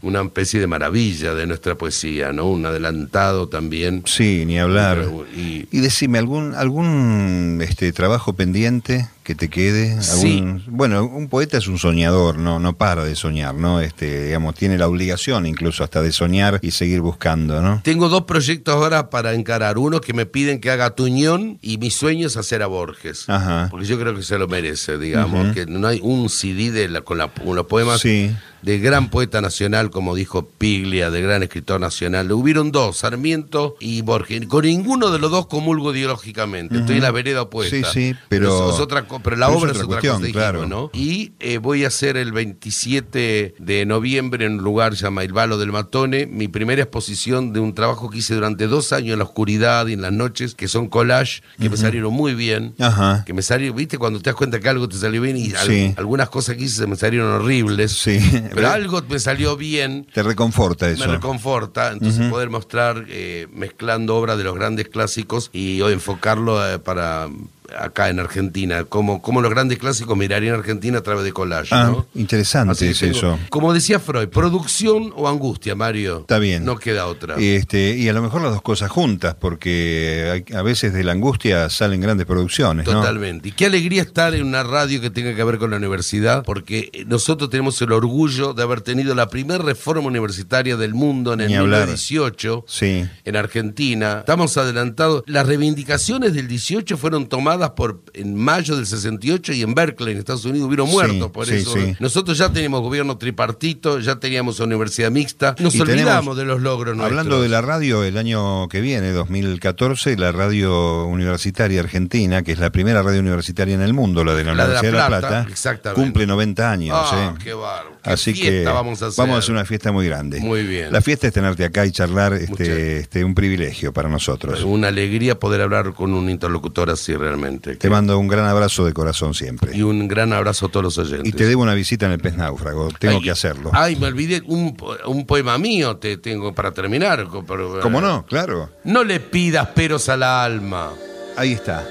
una 0.01 0.21
especie 0.21 0.59
de 0.59 0.67
maravilla 0.67 1.33
de 1.33 1.47
nuestra 1.47 1.75
poesía, 1.75 2.31
¿no? 2.33 2.49
Un 2.49 2.65
adelantado 2.65 3.47
también. 3.47 4.03
Sí, 4.05 4.43
ni 4.45 4.59
hablar. 4.59 5.05
Y, 5.35 5.67
Y 5.71 5.79
decime, 5.79 6.16
¿algún, 6.17 6.53
algún 6.55 7.59
este, 7.61 7.91
trabajo 7.91 8.33
pendiente 8.33 9.07
que 9.23 9.35
te 9.35 9.49
quede? 9.49 10.01
Sí. 10.01 10.37
¿Algún- 10.39 10.63
Bueno, 10.67 11.05
un 11.05 11.27
poeta 11.27 11.57
es 11.57 11.67
un 11.67 11.77
soñador, 11.77 12.37
no, 12.37 12.59
no 12.59 12.73
para 12.77 13.03
de 13.03 13.15
soñar, 13.15 13.55
¿no? 13.55 13.81
Este, 13.81 14.25
digamos, 14.25 14.55
tiene 14.55 14.77
la 14.77 14.87
obligación 14.87 15.45
incluso 15.45 15.83
hasta 15.83 16.01
de 16.01 16.11
soñar 16.11 16.59
y 16.61 16.71
seguir 16.71 17.01
buscando, 17.01 17.61
¿no? 17.61 17.81
Tengo 17.83 18.09
dos 18.09 18.23
proyectos 18.23 18.73
ahora 18.75 19.09
para 19.09 19.33
encarar. 19.33 19.77
Uno 19.77 19.99
que 20.01 20.13
me 20.13 20.25
piden 20.25 20.59
que 20.61 20.71
haga 20.71 20.91
Tuñón 20.91 21.59
y 21.61 21.77
mi 21.77 21.91
sueño 21.91 22.27
es 22.27 22.37
hacer 22.37 22.61
a 22.63 22.67
Borges. 22.67 23.25
Ajá. 23.29 23.67
Porque 23.69 23.85
yo 23.85 23.99
creo 23.99 24.15
que 24.15 24.23
se 24.23 24.37
lo 24.37 24.47
merece, 24.47 24.97
digamos. 24.97 25.53
Que 25.53 25.65
no 25.65 25.87
hay 25.87 25.99
un 26.03 26.29
CD 26.29 26.71
de 26.71 26.87
la- 26.89 27.01
con, 27.01 27.17
la- 27.17 27.27
con 27.27 27.55
los 27.55 27.65
poemas 27.67 27.99
Sí. 28.01 28.31
De 28.67 28.79
gran 28.79 29.09
poeta 29.09 29.39
nacional, 29.39 29.89
como 29.91 30.13
dijo 30.13 30.45
Piglia, 30.57 31.09
de 31.09 31.21
gran 31.21 31.41
escritor 31.41 31.79
nacional. 31.79 32.29
Hubieron 32.33 32.73
dos, 32.73 32.97
Sarmiento 32.97 33.75
y 33.79 34.01
Borges. 34.01 34.45
Con 34.47 34.65
ninguno 34.65 35.09
de 35.09 35.19
los 35.19 35.31
dos 35.31 35.47
comulgo 35.47 35.95
ideológicamente. 35.95 36.77
Estoy 36.79 36.97
en 36.97 37.03
la 37.03 37.11
vereda 37.11 37.43
opuesta. 37.43 37.75
Sí, 37.93 38.11
sí, 38.11 38.15
pero- 38.27 38.47
Eso 38.67 38.73
es 38.75 38.79
otra 38.81 39.07
pero 39.23 39.37
la 39.37 39.47
pero 39.47 39.57
obra 39.59 39.71
es 39.71 39.77
otra 39.77 39.85
otra 39.85 39.87
cuestión, 40.01 40.15
cosa, 40.15 40.25
dijimos, 40.27 40.43
claro. 40.43 40.67
¿no? 40.67 40.89
Y 40.93 41.31
eh, 41.39 41.59
voy 41.59 41.85
a 41.85 41.87
hacer 41.87 42.17
el 42.17 42.33
27 42.33 43.55
de 43.57 43.85
noviembre 43.85 44.45
en 44.45 44.53
un 44.55 44.63
lugar 44.63 44.93
llamado 44.95 45.25
El 45.25 45.31
Valo 45.33 45.57
del 45.57 45.71
Matone, 45.71 46.25
mi 46.27 46.49
primera 46.49 46.81
exposición 46.81 47.53
de 47.53 47.61
un 47.61 47.73
trabajo 47.73 48.09
que 48.09 48.17
hice 48.17 48.35
durante 48.35 48.67
dos 48.67 48.91
años 48.91 49.13
en 49.13 49.19
la 49.19 49.25
oscuridad 49.25 49.87
y 49.87 49.93
en 49.93 50.01
las 50.01 50.11
noches, 50.11 50.55
que 50.55 50.67
son 50.67 50.89
collage, 50.89 51.41
que 51.57 51.69
me 51.69 51.77
salieron 51.77 52.13
muy 52.13 52.33
bien. 52.35 52.73
Ajá. 52.79 53.23
Que 53.25 53.33
me 53.33 53.41
salieron, 53.41 53.77
viste, 53.77 53.97
cuando 53.97 54.19
te 54.19 54.29
das 54.29 54.35
cuenta 54.35 54.59
que 54.59 54.67
algo 54.67 54.89
te 54.89 54.97
salió 54.97 55.21
bien 55.21 55.37
y 55.37 55.53
al- 55.53 55.93
algunas 55.97 56.29
cosas 56.29 56.57
que 56.57 56.63
hice 56.65 56.75
se 56.75 56.87
me 56.87 56.97
salieron 56.97 57.31
horribles. 57.31 57.93
Sí. 57.93 58.19
Pero 58.57 58.69
algo 58.73 59.01
me 59.07 59.19
salió 59.19 59.55
bien. 59.55 60.05
Te 60.13 60.23
reconforta 60.23 60.87
Me 60.87 60.93
eso. 60.93 61.07
reconforta, 61.07 61.91
entonces 61.91 62.29
poder 62.29 62.49
mostrar 62.49 63.05
eh, 63.09 63.47
mezclando 63.53 64.15
obras 64.15 64.37
de 64.37 64.43
los 64.43 64.55
grandes 64.55 64.89
clásicos 64.89 65.49
y 65.53 65.81
enfocarlo 65.81 66.67
eh, 66.67 66.79
para 66.79 67.29
acá 67.77 68.09
en 68.09 68.19
Argentina, 68.19 68.83
como, 68.83 69.21
como 69.21 69.41
los 69.41 69.49
grandes 69.51 69.77
clásicos 69.79 70.17
mirarían 70.17 70.55
Argentina 70.55 70.99
a 70.99 71.03
través 71.03 71.23
de 71.23 71.33
collage, 71.33 71.69
Ah, 71.73 71.87
¿no? 71.91 72.07
interesante 72.15 72.89
es 72.89 72.99
tengo- 72.99 73.17
eso. 73.17 73.39
Como 73.49 73.73
decía 73.73 73.99
Freud, 73.99 74.29
producción 74.29 75.11
o 75.15 75.27
angustia, 75.27 75.75
Mario. 75.75 76.19
Está 76.21 76.39
bien. 76.39 76.63
No 76.65 76.77
queda 76.77 77.07
otra. 77.07 77.35
Este, 77.37 77.95
y 77.97 78.07
a 78.09 78.13
lo 78.13 78.21
mejor 78.21 78.41
las 78.41 78.51
dos 78.51 78.61
cosas 78.61 78.89
juntas, 78.89 79.35
porque 79.39 80.45
a 80.55 80.61
veces 80.61 80.93
de 80.93 81.03
la 81.03 81.13
angustia 81.13 81.69
salen 81.69 82.01
grandes 82.01 82.25
producciones, 82.25 82.85
¿no? 82.85 82.93
Totalmente. 82.93 83.49
Y 83.49 83.51
qué 83.51 83.65
alegría 83.65 84.01
estar 84.01 84.33
en 84.35 84.43
una 84.45 84.63
radio 84.63 85.01
que 85.01 85.09
tenga 85.09 85.35
que 85.35 85.43
ver 85.43 85.57
con 85.57 85.71
la 85.71 85.77
universidad, 85.77 86.43
porque 86.43 86.91
nosotros 87.07 87.49
tenemos 87.49 87.81
el 87.81 87.91
orgullo 87.91 88.53
de 88.53 88.63
haber 88.63 88.81
tenido 88.81 89.15
la 89.15 89.27
primera 89.29 89.63
reforma 89.63 90.07
universitaria 90.07 90.77
del 90.77 90.93
mundo 90.93 91.33
en 91.33 91.41
el 91.41 91.47
Ni 91.47 91.55
hablar. 91.55 91.81
1918 91.87 92.65
Sí. 92.67 93.05
en 93.25 93.35
Argentina. 93.35 94.19
Estamos 94.19 94.57
adelantados. 94.57 95.23
Las 95.25 95.47
reivindicaciones 95.47 96.33
del 96.33 96.47
18 96.47 96.97
fueron 96.97 97.27
tomadas 97.27 97.56
por 97.75 98.01
en 98.13 98.35
mayo 98.35 98.75
del 98.75 98.85
68 98.85 99.53
y 99.53 99.61
en 99.63 99.73
Berkeley, 99.73 100.13
en 100.13 100.19
Estados 100.19 100.45
Unidos, 100.45 100.67
hubieron 100.67 100.87
Sí, 100.87 100.93
muertos 100.93 101.31
por 101.31 101.45
sí, 101.45 101.55
eso. 101.55 101.73
sí. 101.73 101.95
Nosotros 101.99 102.37
ya 102.37 102.51
teníamos 102.51 102.81
gobierno 102.81 103.17
tripartito, 103.17 103.99
ya 103.99 104.15
teníamos 104.19 104.59
universidad 104.59 105.11
mixta. 105.11 105.55
Nos 105.59 105.75
Y 105.75 105.79
tenemos- 105.79 105.93
olvidamos 106.01 106.37
de 106.37 106.45
los 106.45 106.61
logros 106.61 106.95
nuestros. 106.95 107.17
Hablando 107.19 107.41
de 107.41 107.49
la 107.49 107.61
radio, 107.61 108.03
el 108.03 108.17
año 108.17 108.67
que 108.69 108.81
viene, 108.81 109.11
2014, 109.11 110.17
la 110.17 110.31
radio 110.31 111.05
universitaria 111.05 111.79
argentina, 111.79 112.43
que 112.43 112.51
es 112.51 112.59
la 112.59 112.69
primera 112.71 113.01
radio 113.01 113.19
universitaria 113.19 113.73
en 113.75 113.81
el 113.81 113.93
mundo, 113.93 114.23
la 114.23 114.33
de 114.35 114.43
la, 114.43 114.53
Universidad 114.53 114.81
de 114.81 114.91
La 114.91 115.07
Plata, 115.07 115.47
cumple 115.95 116.27
90 116.27 116.71
años. 116.71 116.97
Ah, 116.99 117.33
¿eh? 117.35 117.41
qué 117.43 117.53
bárbaro. 117.53 117.97
Qué 118.03 118.09
Así 118.11 118.33
que 118.33 118.41
fiesta 118.51 118.71
vamos 118.73 119.01
a 119.01 119.07
hacer. 119.07 119.51
una 119.51 119.65
fiesta 119.65 119.91
muy 119.91 120.05
grande. 120.07 120.39
Muy 120.39 120.63
bien. 120.63 120.91
La 120.91 121.01
fiesta 121.01 121.27
es 121.27 121.33
tenerte 121.33 121.65
acá 121.65 121.85
y 121.85 121.91
charlar, 121.91 122.33
este, 122.33 122.97
este, 122.99 123.23
un 123.23 123.35
privilegio 123.35 123.93
para 123.93 124.09
nosotros. 124.09 124.63
Una 124.63 124.87
alegría 124.89 125.39
poder 125.39 125.61
hablar 125.61 125.93
con 125.93 126.13
un 126.13 126.29
interlocutor 126.29 126.89
así 126.89 127.15
realmente. 127.15 127.46
Te 127.79 127.89
mando 127.89 128.17
un 128.19 128.27
gran 128.27 128.45
abrazo 128.45 128.85
de 128.85 128.93
corazón 128.93 129.33
siempre. 129.33 129.75
Y 129.75 129.81
un 129.81 130.07
gran 130.07 130.33
abrazo 130.33 130.67
a 130.67 130.69
todos 130.69 130.83
los 130.83 130.97
oyentes. 130.97 131.27
Y 131.27 131.31
te 131.31 131.45
debo 131.45 131.63
una 131.63 131.73
visita 131.73 132.05
en 132.05 132.11
el 132.13 132.19
pez 132.19 132.35
náufrago, 132.35 132.89
tengo 132.99 133.17
Ay, 133.17 133.23
que 133.23 133.31
hacerlo. 133.31 133.71
Ay, 133.73 133.95
me 133.95 134.07
olvidé, 134.07 134.41
un, 134.45 134.75
un 135.05 135.25
poema 135.25 135.57
mío 135.57 135.97
te 135.97 136.17
tengo 136.17 136.53
para 136.53 136.71
terminar. 136.71 137.27
pero- 137.47 137.79
¿Cómo 137.79 138.01
no? 138.01 138.25
Claro. 138.25 138.69
No 138.83 139.03
le 139.03 139.19
pidas 139.19 139.67
peros 139.69 140.09
a 140.09 140.17
la 140.17 140.43
alma. 140.43 140.91
Ahí 141.37 141.53
está. 141.53 141.87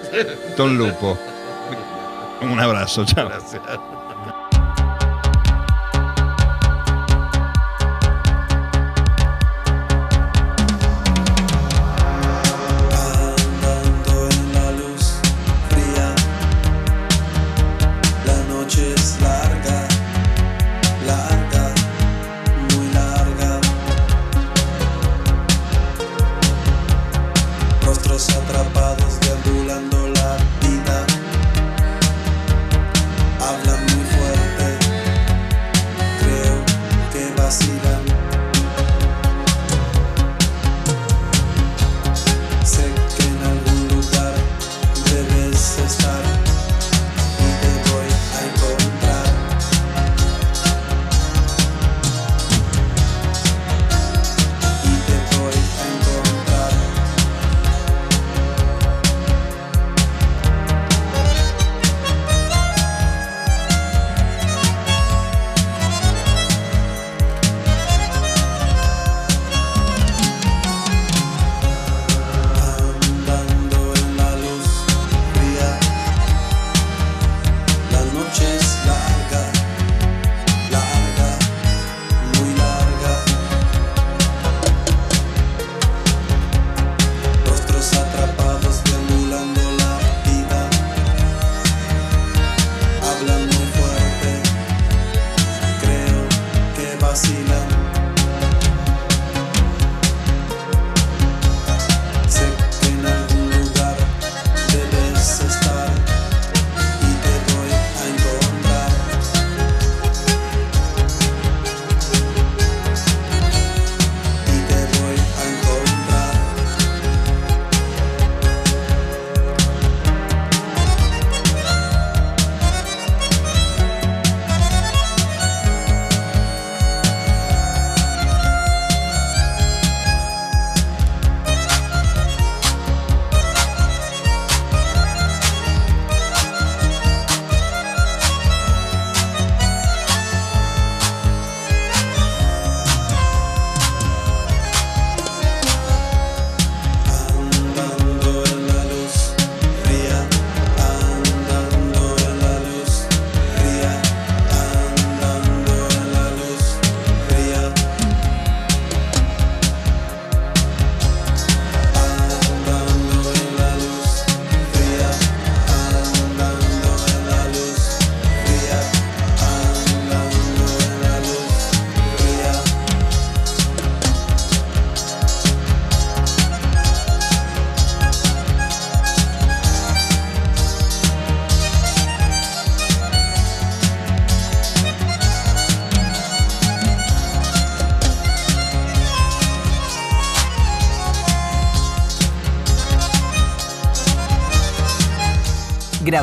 Don 0.57 0.77
Lupo. 0.77 1.19
Un 2.43 2.61
abrazo, 2.61 3.05
chao. 3.07 3.29
Gracias. 3.29 3.63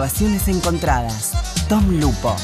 Grabaciones 0.03 0.49
encontradas. 0.49 1.31
Tom 1.69 1.97
Lupo. 1.97 2.35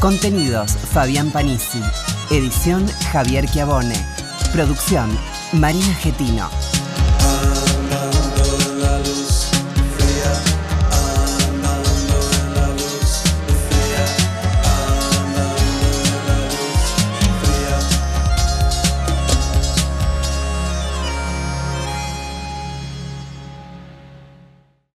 Contenidos 0.00 0.72
Fabián 0.72 1.30
Panisi. 1.30 1.80
Edición 2.28 2.88
Javier 3.12 3.46
Chiavone. 3.48 3.94
Producción 4.52 5.08
Marina 5.52 5.94
Getino. 5.94 6.61